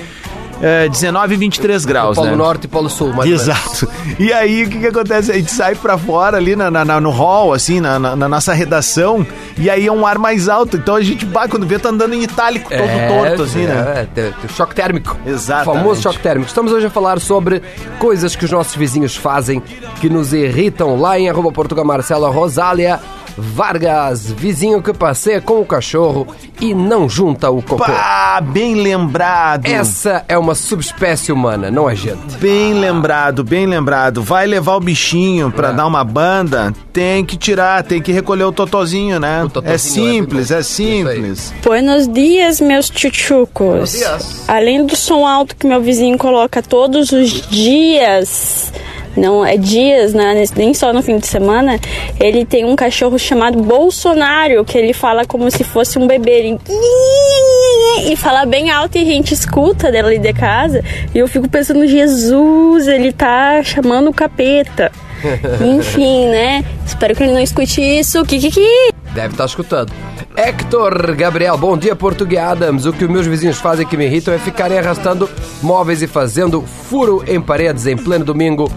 eh, 0.63 0.89
19 0.89 1.35
e 1.35 1.37
23 1.37 1.85
graus, 1.85 2.17
Polo 2.17 2.31
né? 2.31 2.37
Norte 2.37 2.65
e 2.65 2.69
Polo 2.69 2.89
Sul, 2.91 3.13
mais. 3.13 3.31
Exato. 3.31 3.89
E 4.19 4.33
aí, 4.33 4.65
o 4.65 4.69
que, 4.69 4.79
que 4.79 4.87
acontece? 4.87 5.31
A 5.33 5.35
gente 5.35 5.51
sai 5.51 5.75
pra 5.75 5.97
fora 5.97 6.37
ali 6.37 6.55
na, 6.57 6.71
na- 6.71 7.01
no 7.01 7.11
hall, 7.11 7.53
assim, 7.53 7.81
na, 7.81 7.99
na- 7.99 8.15
na 8.17 8.29
nossa 8.29 8.53
redação, 8.53 9.27
e 9.57 9.71
aí 9.71 9.87
é 9.87 9.93
um 9.93 10.07
ar 10.07 10.19
mais 10.19 10.49
alto. 10.49 10.77
Então 10.77 10.95
a 10.97 11.01
gente, 11.03 11.25
bah, 11.25 11.49
quando 11.49 11.67
vê, 11.67 11.79
tá 11.79 11.89
andando 11.89 12.15
em 12.15 12.23
itálico, 12.23 12.69
todo 12.71 12.81
É, 12.83 13.09
torto, 13.09 13.43
assim, 13.45 13.65
né? 13.67 13.75
É, 14.03 14.07
tem- 14.15 14.33
tem 14.33 14.51
choque 14.57 14.75
térmico. 14.75 15.17
Exatamente. 15.27 15.71
O 15.71 15.75
famoso 15.81 16.03
choque 16.03 16.19
térmico. 16.19 16.49
Estamos 16.49 16.73
hoje 16.73 16.87
a 16.87 16.91
falar 16.91 17.21
sobre 17.21 17.63
coisas 17.99 18.37
que 18.37 18.45
os 18.45 18.51
nossos 18.51 18.75
vizinhos 18.75 19.17
fazem 19.17 19.63
que 20.01 20.09
nos 20.09 20.33
irritam. 20.33 21.01
Lá 21.01 21.19
em 21.19 21.29
arroba 21.31 21.51
Portugal 21.53 21.85
Marcela 21.85 22.31
Rosália 22.31 23.01
Vargas, 23.37 24.31
vizinho 24.33 24.83
que 24.83 24.93
passeia 24.93 25.41
com 25.41 25.61
o 25.61 25.65
cachorro 25.67 26.27
e 26.61 26.75
não 26.75 27.09
junta 27.09 27.51
o 27.51 27.63
cocô. 27.63 27.85
Pá, 27.85 28.41
bem 28.43 28.75
lembrado. 28.75 29.67
Essa 29.67 30.25
é 30.29 30.37
uma 30.39 30.55
subespécie 30.55 31.33
humana, 31.33 31.71
não 31.71 31.89
é 31.89 31.95
gente. 31.97 32.37
Bem 32.39 32.75
lembrado, 32.75 33.43
bem 33.45 33.67
lembrado. 33.67 34.23
Vai 34.23 34.47
levar 34.47 34.77
o 34.77 34.81
bichinho 34.81 35.51
pra 35.51 35.71
É. 35.71 35.73
dar 35.73 35.87
uma 35.87 36.05
banda, 36.05 36.73
tem 36.93 37.25
que 37.25 37.37
tirar, 37.37 37.83
tem 37.83 38.01
que 38.03 38.13
recolher 38.13 38.45
o 38.45 38.53
totozinho, 38.53 39.19
né? 39.21 39.45
O 39.45 39.49
totozinho 39.49 39.75
é 39.75 39.79
simples, 39.79 40.51
é 40.51 40.59
é, 40.59 40.63
simples. 40.63 41.55
Buenos 41.63 42.07
dias, 42.09 42.61
meus 42.61 42.89
tchutchucos. 42.91 43.93
dias. 43.93 44.45
Além 44.49 44.85
do 44.85 44.95
som 44.97 45.27
alto 45.27 45.57
que 45.57 45.67
meu 45.67 45.81
vizinho 45.81 46.19
coloca 46.19 46.63
todos 46.63 47.11
os 47.13 47.31
dias 47.49 48.73
não 49.17 49.45
é 49.45 49.57
dias, 49.57 50.15
né, 50.15 50.45
nem 50.57 50.73
só 50.73 50.93
no 50.93 51.03
fim 51.03 51.19
de 51.19 51.27
semana, 51.27 51.79
ele 52.19 52.45
tem 52.45 52.65
um 52.65 52.77
cachorro 52.77 53.19
chamado 53.19 53.63
Bolsonaro, 53.63 54.65
que 54.65 54.79
ele 54.79 54.93
fala 54.93 55.25
como 55.25 55.51
se 55.51 55.65
fosse 55.65 55.99
um 55.99 56.07
bebê. 56.07 56.31
Ele... 56.31 56.59
E 58.07 58.17
fala 58.17 58.47
bem 58.47 58.71
alto 58.71 58.97
e 58.97 59.03
a 59.03 59.05
gente 59.05 59.35
escuta 59.35 59.91
dela 59.91 60.17
de 60.17 60.33
casa. 60.33 60.83
E 61.15 61.19
eu 61.19 61.29
fico 61.29 61.49
pensando, 61.49 61.87
Jesus, 61.87 62.87
ele 62.87 63.13
tá 63.13 63.63
chamando 63.63 64.11
o 64.11 64.15
capeta. 64.15 64.93
Enfim, 65.61 66.27
né? 66.27 66.65
Espero 66.87 67.15
que 67.15 67.23
ele 67.23 67.33
não 67.33 67.41
escute 67.41 67.81
isso. 67.81 68.25
Kikiki! 68.25 68.91
Deve 69.13 69.35
estar 69.35 69.45
escutando. 69.45 69.93
Hector 70.37 71.15
Gabriel, 71.17 71.59
bom 71.59 71.77
dia, 71.77 71.97
Português 71.97 72.43
Adams. 72.43 72.87
O 72.87 72.93
que 72.93 73.05
os 73.05 73.11
meus 73.11 73.27
vizinhos 73.27 73.59
fazem 73.59 73.87
que 73.87 73.97
me 73.97 74.07
irritam 74.07 74.33
é 74.33 74.39
ficarem 74.39 74.79
arrastando 74.79 75.29
móveis 75.63 76.01
e 76.03 76.07
fazendo 76.07 76.63
furo 76.63 77.23
em 77.27 77.41
paredes 77.41 77.87
em 77.87 77.97
pleno 77.97 78.25
domingo, 78.25 78.71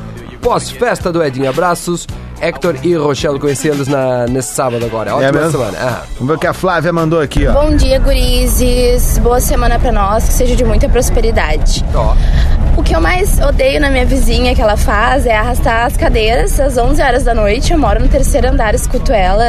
pós-festa 0.43 1.12
do 1.12 1.23
Edinho. 1.23 1.50
Abraços. 1.50 2.05
Hector 2.41 2.75
e 2.83 2.93
Rochelle, 2.93 3.39
conheci 3.39 3.69
eles 3.69 3.88
na, 3.88 4.25
nesse 4.27 4.53
sábado 4.53 4.85
agora. 4.85 5.15
Ótima 5.15 5.31
mesmo? 5.31 5.51
semana. 5.51 5.77
Ah. 5.79 6.03
Vamos 6.15 6.27
ver 6.27 6.33
o 6.33 6.38
que 6.38 6.47
a 6.47 6.53
Flávia 6.53 6.91
mandou 6.91 7.21
aqui, 7.21 7.47
ó. 7.47 7.53
Bom 7.53 7.73
dia, 7.77 7.97
gurizes. 8.00 9.17
Boa 9.19 9.39
semana 9.39 9.79
pra 9.79 9.93
nós, 9.93 10.25
que 10.25 10.33
seja 10.33 10.53
de 10.53 10.65
muita 10.65 10.89
prosperidade. 10.89 11.85
Ó. 11.95 12.13
O 12.75 12.83
que 12.83 12.93
eu 12.93 13.00
mais 13.00 13.39
odeio 13.39 13.79
na 13.79 13.89
minha 13.89 14.05
vizinha 14.05 14.53
que 14.53 14.62
ela 14.62 14.75
faz 14.75 15.25
é 15.25 15.38
arrastar 15.38 15.85
as 15.85 15.95
cadeiras 15.95 16.59
às 16.59 16.77
11 16.77 17.01
horas 17.01 17.23
da 17.23 17.33
noite. 17.33 17.71
Eu 17.71 17.79
moro 17.79 18.01
no 18.01 18.09
terceiro 18.09 18.50
andar, 18.50 18.75
escuto 18.75 19.13
ela, 19.13 19.45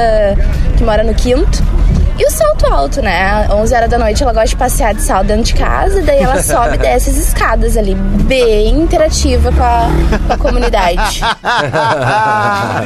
que 0.76 0.84
mora 0.84 1.02
no 1.02 1.14
quinto. 1.14 1.64
E 2.16 2.25
o 2.25 2.30
salto 2.30 2.66
alto, 2.66 3.02
né? 3.02 3.49
11 3.50 3.75
horas 3.75 3.90
da 3.90 3.99
noite 3.99 4.23
ela 4.23 4.33
gosta 4.33 4.49
de 4.49 4.56
passear 4.56 4.94
de 4.94 5.02
salto 5.02 5.26
dentro 5.26 5.42
de 5.42 5.54
casa, 5.54 6.00
daí 6.00 6.21
ela 6.21 6.40
sobe 6.44 6.76
e 6.76 6.78
desce 6.78 7.11
as 7.11 7.16
escadas 7.16 7.76
ali, 7.76 7.94
bem 7.94 8.68
interativa 8.68 9.50
com 9.50 9.62
a, 9.62 9.88
com 10.26 10.33
a 10.33 10.38
comunidade. 10.38 11.21
a 11.42 12.85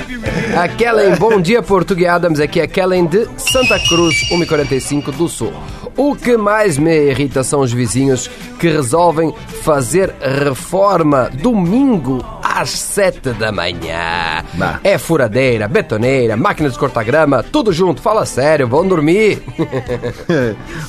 Kellen, 0.76 1.14
bom 1.16 1.40
dia, 1.40 1.62
Português 1.62 2.10
Adams. 2.10 2.40
Aqui 2.40 2.60
é 2.60 2.62
a 2.64 2.68
Kellen 2.68 3.06
de 3.06 3.28
Santa 3.36 3.78
Cruz, 3.78 4.28
145 4.28 5.12
do 5.12 5.28
Sul. 5.28 5.52
O 5.98 6.14
que 6.14 6.36
mais 6.36 6.78
me 6.78 7.10
irrita 7.10 7.42
são 7.42 7.58
os 7.58 7.72
vizinhos 7.72 8.30
que 8.60 8.68
resolvem 8.68 9.34
fazer 9.64 10.14
reforma 10.20 11.28
domingo 11.34 12.24
às 12.40 12.70
7 12.70 13.30
da 13.30 13.50
manhã. 13.50 14.44
Bah. 14.54 14.78
É 14.84 14.96
furadeira, 14.96 15.66
betoneira, 15.66 16.36
máquina 16.36 16.70
de 16.70 16.78
cortar 16.78 17.02
grama, 17.02 17.42
tudo 17.42 17.72
junto. 17.72 18.00
Fala 18.00 18.24
sério, 18.24 18.68
vão 18.68 18.86
dormir. 18.86 19.42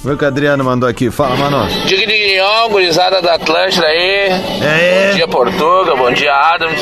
Ver 0.03 0.13
o 0.13 0.15
que 0.15 0.23
o 0.25 0.27
Adriano 0.27 0.63
mandou 0.63 0.87
aqui. 0.87 1.09
Fala, 1.09 1.35
mano. 1.35 1.67
Digninhão, 1.87 2.69
gurizada 2.69 3.19
da 3.19 3.33
Atlântida 3.33 3.87
aí. 3.87 4.29
É. 4.61 5.07
Bom 5.09 5.15
dia, 5.15 5.27
Portuga. 5.27 5.95
Bom 5.95 6.11
dia, 6.11 6.33
Adams. 6.35 6.79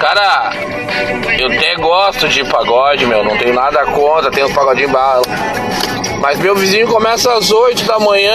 Cara, 0.00 0.52
eu 1.38 1.52
até 1.52 1.74
gosto 1.76 2.28
de 2.30 2.42
pagode, 2.44 3.04
meu. 3.04 3.22
Não 3.22 3.36
tenho 3.36 3.52
nada 3.54 3.84
contra, 3.86 4.30
tem 4.30 4.42
uns 4.42 4.52
pagodinhos 4.52 4.90
bala. 4.90 5.22
Mas 6.24 6.38
meu 6.38 6.56
vizinho 6.56 6.88
começa 6.88 7.30
às 7.34 7.50
8 7.50 7.84
da 7.84 7.98
manhã 7.98 8.32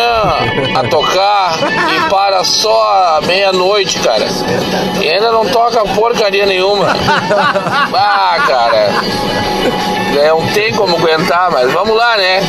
a 0.76 0.88
tocar 0.90 1.58
e 1.96 2.08
para 2.08 2.44
só 2.44 3.20
meia-noite, 3.26 3.98
cara. 3.98 4.28
E 5.02 5.10
ainda 5.10 5.32
não 5.32 5.44
toca 5.48 5.84
porcaria 5.96 6.46
nenhuma. 6.46 6.86
Ah, 7.92 8.38
cara. 8.46 8.90
É, 10.22 10.30
não 10.30 10.46
tem 10.54 10.72
como 10.76 10.98
aguentar, 10.98 11.50
mas 11.50 11.72
vamos 11.74 11.98
lá, 11.98 12.16
né? 12.16 12.42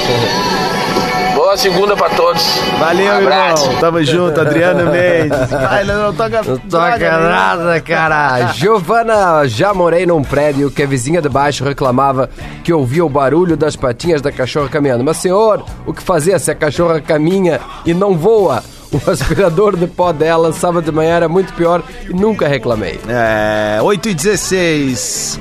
Boa 1.50 1.58
segunda 1.58 1.96
pra 1.96 2.08
todos. 2.10 2.44
Valeu, 2.78 3.12
Abraço. 3.12 3.64
irmão. 3.64 3.80
Tamo 3.80 4.04
junto, 4.04 4.40
Adriano 4.40 4.88
Mendes. 4.88 5.36
Vai, 5.50 5.82
não 5.82 6.14
toca, 6.14 6.42
Não 6.44 6.56
toca 6.56 7.18
nada, 7.18 7.80
cara. 7.80 8.46
Giovana, 8.54 9.48
já 9.48 9.74
morei 9.74 10.06
num 10.06 10.22
prédio 10.22 10.70
que 10.70 10.80
a 10.80 10.86
vizinha 10.86 11.20
de 11.20 11.28
baixo 11.28 11.64
reclamava 11.64 12.30
que 12.62 12.72
ouvia 12.72 13.04
o 13.04 13.08
barulho 13.08 13.56
das 13.56 13.74
patinhas 13.74 14.22
da 14.22 14.30
cachorra 14.30 14.68
caminhando. 14.68 15.02
Mas, 15.02 15.16
senhor, 15.16 15.64
o 15.84 15.92
que 15.92 16.00
fazer 16.00 16.38
se 16.38 16.52
a 16.52 16.54
cachorra 16.54 17.00
caminha 17.00 17.58
e 17.84 17.92
não 17.92 18.16
voa? 18.16 18.62
O 18.92 19.10
aspirador 19.10 19.76
de 19.76 19.88
pó 19.88 20.12
dela, 20.12 20.52
sábado 20.52 20.84
de 20.84 20.92
manhã, 20.92 21.16
era 21.16 21.28
muito 21.28 21.52
pior 21.54 21.82
e 22.08 22.12
nunca 22.12 22.46
reclamei. 22.46 23.00
É, 23.08 23.80
8 23.82 24.08
e 24.08 24.14
16. 24.14 25.40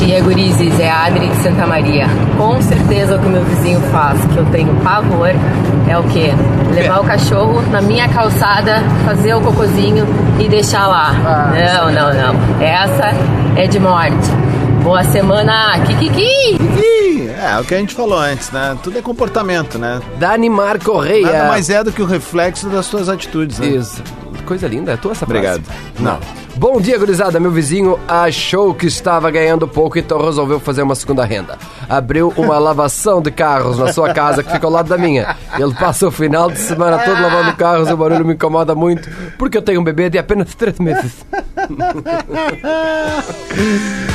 Bom 0.00 0.06
dia, 0.06 0.22
gurizes. 0.22 0.80
É 0.80 0.88
a 0.88 1.04
Adri 1.04 1.28
de 1.28 1.36
Santa 1.42 1.66
Maria. 1.66 2.06
Com 2.38 2.58
certeza 2.62 3.16
o 3.16 3.18
que 3.20 3.26
o 3.26 3.28
meu 3.28 3.44
vizinho 3.44 3.78
faz, 3.92 4.18
que 4.32 4.36
eu 4.38 4.46
tenho 4.46 4.74
pavor, 4.76 5.28
é 5.86 5.98
o 5.98 6.02
quê? 6.04 6.30
Levar 6.74 7.00
o 7.00 7.04
cachorro 7.04 7.60
na 7.70 7.82
minha 7.82 8.08
calçada, 8.08 8.82
fazer 9.04 9.34
o 9.34 9.42
cocozinho 9.42 10.06
e 10.38 10.48
deixar 10.48 10.86
lá. 10.86 11.12
Não, 11.52 11.92
não, 11.92 12.14
não. 12.14 12.62
Essa 12.64 13.10
é 13.54 13.66
de 13.66 13.78
morte. 13.78 14.30
Boa 14.82 15.04
semana. 15.04 15.78
Kikiki! 15.86 16.56
Ih, 16.56 17.28
É, 17.28 17.60
o 17.60 17.64
que 17.64 17.74
a 17.74 17.78
gente 17.78 17.94
falou 17.94 18.18
antes, 18.18 18.50
né? 18.50 18.78
Tudo 18.82 18.98
é 18.98 19.02
comportamento, 19.02 19.78
né? 19.78 20.00
Danimar 20.18 20.82
Correia. 20.82 21.30
Nada 21.30 21.48
mais 21.48 21.68
é 21.68 21.84
do 21.84 21.92
que 21.92 22.00
o 22.00 22.06
reflexo 22.06 22.70
das 22.70 22.88
tuas 22.88 23.10
atitudes, 23.10 23.58
né? 23.58 23.66
Isso. 23.66 24.02
Coisa 24.40 24.66
linda. 24.66 24.92
É 24.92 24.96
tua 24.96 25.12
essa 25.12 25.26
frase? 25.26 25.46
Obrigado. 25.46 25.64
Não. 25.98 26.18
Bom 26.56 26.80
dia, 26.80 26.98
gurizada. 26.98 27.38
Meu 27.40 27.50
vizinho 27.50 27.98
achou 28.06 28.74
que 28.74 28.86
estava 28.86 29.30
ganhando 29.30 29.66
pouco, 29.66 29.98
então 29.98 30.22
resolveu 30.22 30.60
fazer 30.60 30.82
uma 30.82 30.94
segunda 30.94 31.24
renda. 31.24 31.56
Abriu 31.88 32.32
uma 32.36 32.58
lavação 32.60 33.22
de 33.22 33.30
carros 33.30 33.78
na 33.78 33.92
sua 33.92 34.12
casa, 34.12 34.42
que 34.42 34.50
fica 34.52 34.66
ao 34.66 34.72
lado 34.72 34.88
da 34.88 34.98
minha. 34.98 35.36
Ele 35.58 35.72
passa 35.74 36.08
o 36.08 36.10
final 36.10 36.50
de 36.50 36.58
semana 36.58 36.98
todo 36.98 37.22
lavando 37.22 37.56
carros 37.56 37.88
e 37.88 37.92
o 37.92 37.96
barulho 37.96 38.24
me 38.26 38.34
incomoda 38.34 38.74
muito, 38.74 39.08
porque 39.38 39.56
eu 39.56 39.62
tenho 39.62 39.80
um 39.80 39.84
bebê 39.84 40.10
de 40.10 40.18
apenas 40.18 40.54
três 40.54 40.78
meses. 40.78 41.24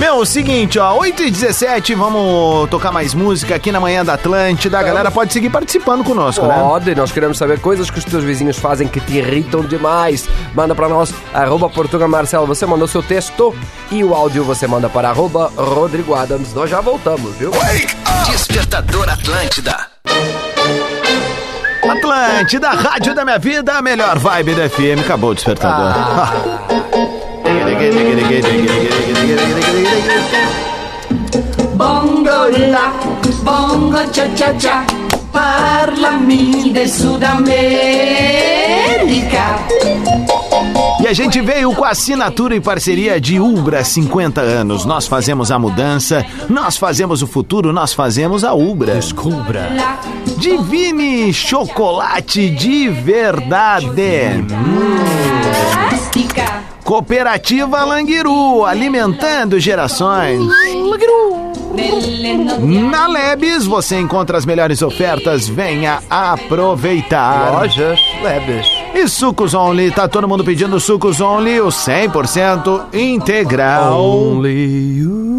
Meu, 0.00 0.16
o 0.16 0.24
seguinte, 0.24 0.78
ó, 0.78 0.96
8 0.96 1.24
e 1.24 1.30
17 1.30 1.94
vamos 1.94 2.70
tocar 2.70 2.90
mais 2.90 3.12
música 3.12 3.54
aqui 3.54 3.70
na 3.70 3.78
Manhã 3.78 4.02
da 4.02 4.14
Atlântida. 4.14 4.78
A 4.78 4.82
galera 4.82 5.10
pode 5.10 5.30
seguir 5.30 5.50
participando 5.50 6.02
conosco, 6.02 6.46
né? 6.46 6.54
Pode, 6.58 6.94
nós 6.94 7.12
queremos 7.12 7.36
saber 7.36 7.60
coisas 7.60 7.90
que 7.90 7.98
os 7.98 8.04
teus 8.06 8.24
vizinhos 8.24 8.58
fazem 8.58 8.88
que 8.88 8.98
te 8.98 9.18
irritam 9.18 9.60
demais. 9.60 10.26
Manda 10.54 10.74
pra 10.74 10.88
nós, 10.88 11.12
arroba 11.34 11.68
Portuga 11.68 12.08
Marcelo, 12.08 12.46
você 12.46 12.64
mandou 12.64 12.88
seu 12.88 13.02
texto 13.02 13.54
e 13.90 14.02
o 14.02 14.14
áudio 14.14 14.42
você 14.42 14.66
manda 14.66 14.88
para 14.88 15.10
arroba 15.10 15.52
Rodrigo 15.54 16.14
Adams. 16.14 16.54
Nós 16.54 16.70
já 16.70 16.80
voltamos, 16.80 17.36
viu? 17.36 17.50
Despertador 18.24 19.06
Atlântida. 19.06 19.76
Atlântida, 21.86 22.70
Rádio 22.70 23.14
da 23.14 23.22
Minha 23.22 23.38
Vida, 23.38 23.74
a 23.74 23.82
melhor 23.82 24.18
vibe 24.18 24.54
da 24.54 24.66
FM. 24.66 25.04
Acabou 25.04 25.32
o 25.32 25.34
despertador. 25.34 25.92
Bongo 31.74 32.48
la, 32.68 32.92
bongo 33.42 33.96
cha 34.12 34.28
cha 34.34 34.54
cha, 34.58 34.84
parlami 35.32 36.72
del 36.72 36.90
Sud 36.90 37.24
America. 37.24 37.70
E 41.00 41.06
a 41.06 41.14
gente 41.14 41.40
veio 41.40 41.74
com 41.74 41.82
a 41.82 41.88
assinatura 41.88 42.54
e 42.54 42.60
parceria 42.60 43.18
de 43.18 43.40
Ubra 43.40 43.82
50 43.82 44.42
anos. 44.42 44.84
Nós 44.84 45.06
fazemos 45.06 45.50
a 45.50 45.58
mudança, 45.58 46.22
nós 46.50 46.76
fazemos 46.76 47.22
o 47.22 47.26
futuro, 47.26 47.72
nós 47.72 47.94
fazemos 47.94 48.44
a 48.44 48.52
Ubra. 48.52 48.96
Descubra. 48.96 49.70
Divine 50.36 51.32
chocolate 51.32 52.50
de 52.50 52.88
verdade. 52.88 54.44
Plástica. 55.72 56.59
Cooperativa 56.90 57.84
Languiru, 57.84 58.64
alimentando 58.64 59.60
gerações. 59.60 60.40
Delle 61.72 62.34
Na 62.58 63.06
Lebes 63.06 63.64
você 63.64 63.96
encontra 64.00 64.36
as 64.36 64.44
melhores 64.44 64.82
ofertas, 64.82 65.46
venha 65.46 66.02
aproveitar. 66.10 67.52
Lojas 67.52 68.00
Lebes. 68.20 68.66
E 68.92 69.06
sucos 69.06 69.54
Only, 69.54 69.92
tá 69.92 70.08
todo 70.08 70.26
mundo 70.26 70.42
pedindo 70.42 70.80
sucos 70.80 71.20
Only, 71.20 71.60
o 71.60 71.68
100% 71.68 72.92
integral. 72.92 73.96
Only 73.96 74.98
you. 74.98 75.29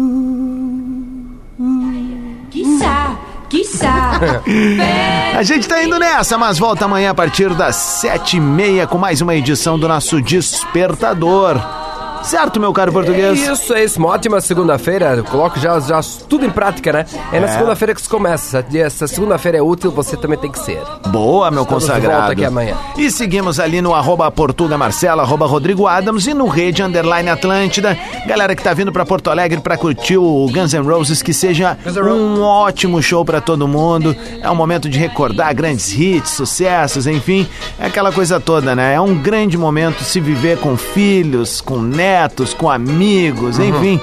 Chissà. 3.52 4.18
A 5.36 5.42
gente 5.42 5.68
tá 5.68 5.84
indo 5.84 5.98
nessa, 5.98 6.38
mas 6.38 6.58
volta 6.58 6.86
amanhã 6.86 7.10
a 7.10 7.14
partir 7.14 7.52
das 7.52 7.76
sete 7.76 8.38
e 8.38 8.40
meia 8.40 8.86
com 8.86 8.96
mais 8.96 9.20
uma 9.20 9.34
edição 9.34 9.78
do 9.78 9.86
nosso 9.86 10.22
Despertador. 10.22 11.81
Certo, 12.22 12.58
meu 12.60 12.72
caro 12.72 12.92
português? 12.92 13.40
Isso, 13.46 13.74
é 13.74 13.84
isso. 13.84 13.98
Uma 13.98 14.08
ótima 14.10 14.40
segunda-feira. 14.40 15.14
Eu 15.16 15.24
coloco 15.24 15.58
já, 15.58 15.78
já 15.80 16.00
tudo 16.28 16.44
em 16.46 16.50
prática, 16.50 16.92
né? 16.92 17.06
É 17.32 17.40
na 17.40 17.46
É. 17.46 17.52
segunda-feira 17.52 17.94
que 17.94 18.00
se 18.00 18.08
começa. 18.08 18.64
Essa 18.74 19.06
segunda-feira 19.06 19.58
é 19.58 19.62
útil, 19.62 19.90
você 19.90 20.16
também 20.16 20.38
tem 20.38 20.50
que 20.50 20.58
ser. 20.60 20.80
Boa, 21.08 21.50
meu 21.50 21.62
Estamos 21.62 21.84
consagrado. 21.84 22.18
volta 22.18 22.32
aqui 22.32 22.44
amanhã. 22.44 22.76
E 22.96 23.10
seguimos 23.10 23.58
ali 23.60 23.82
no 23.82 23.94
arroba 23.94 24.30
Portuga 24.30 24.78
Marcelo, 24.78 25.20
arroba 25.20 25.46
Rodrigo 25.46 25.86
Adams 25.86 26.26
e 26.26 26.34
no 26.34 26.46
Rede 26.46 26.82
Underline 26.82 27.28
Atlântida. 27.28 27.98
Galera 28.26 28.54
que 28.54 28.62
tá 28.62 28.72
vindo 28.72 28.92
pra 28.92 29.04
Porto 29.04 29.28
Alegre 29.30 29.60
pra 29.60 29.76
curtir 29.76 30.16
o 30.16 30.46
Guns 30.52 30.72
N' 30.72 30.82
Roses, 30.82 31.22
que 31.22 31.32
seja 31.34 31.76
um 32.14 32.40
ótimo 32.42 33.02
show 33.02 33.24
pra 33.24 33.40
todo 33.40 33.66
mundo. 33.68 34.16
É 34.40 34.50
um 34.50 34.54
momento 34.54 34.88
de 34.88 34.98
recordar 34.98 35.54
grandes 35.54 35.92
hits, 35.92 36.30
sucessos, 36.30 37.06
enfim, 37.06 37.46
é 37.78 37.86
aquela 37.86 38.12
coisa 38.12 38.38
toda, 38.40 38.74
né? 38.74 38.94
É 38.94 39.00
um 39.00 39.14
grande 39.14 39.58
momento 39.58 40.02
se 40.04 40.20
viver 40.20 40.58
com 40.58 40.76
filhos, 40.76 41.60
com 41.60 41.78
netos, 41.78 42.11
com 42.58 42.70
amigos, 42.70 43.58
Uhum. 43.58 43.64
enfim. 43.68 44.00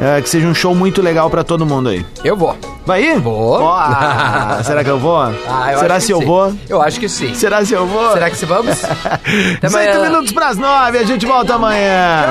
é, 0.00 0.20
que 0.20 0.28
seja 0.28 0.46
um 0.48 0.54
show 0.54 0.74
muito 0.74 1.00
legal 1.02 1.28
pra 1.30 1.44
todo 1.44 1.64
mundo 1.66 1.88
aí. 1.90 2.04
Eu 2.24 2.36
vou. 2.36 2.56
Vai 2.84 3.04
ir? 3.04 3.20
Vou. 3.20 3.68
Ah, 3.70 4.60
será 4.64 4.82
que 4.82 4.90
eu 4.90 4.98
vou? 4.98 5.16
Ah, 5.20 5.72
eu 5.72 5.78
será 5.78 6.00
se 6.00 6.06
que 6.08 6.12
eu 6.14 6.18
sim. 6.18 6.24
vou? 6.26 6.52
Eu 6.68 6.82
acho 6.82 6.98
que 6.98 7.08
sim. 7.08 7.32
Será 7.34 7.64
se 7.64 7.72
eu 7.74 7.86
vou? 7.86 8.12
Será 8.12 8.28
que 8.28 8.36
se 8.36 8.44
vamos? 8.44 8.82
Até 8.84 9.66
18 9.68 9.76
amanhã. 9.90 10.02
minutos 10.10 10.32
pras 10.32 10.56
9, 10.56 10.98
a 10.98 11.04
gente 11.04 11.24
volta 11.24 11.54
amanhã. 11.54 12.26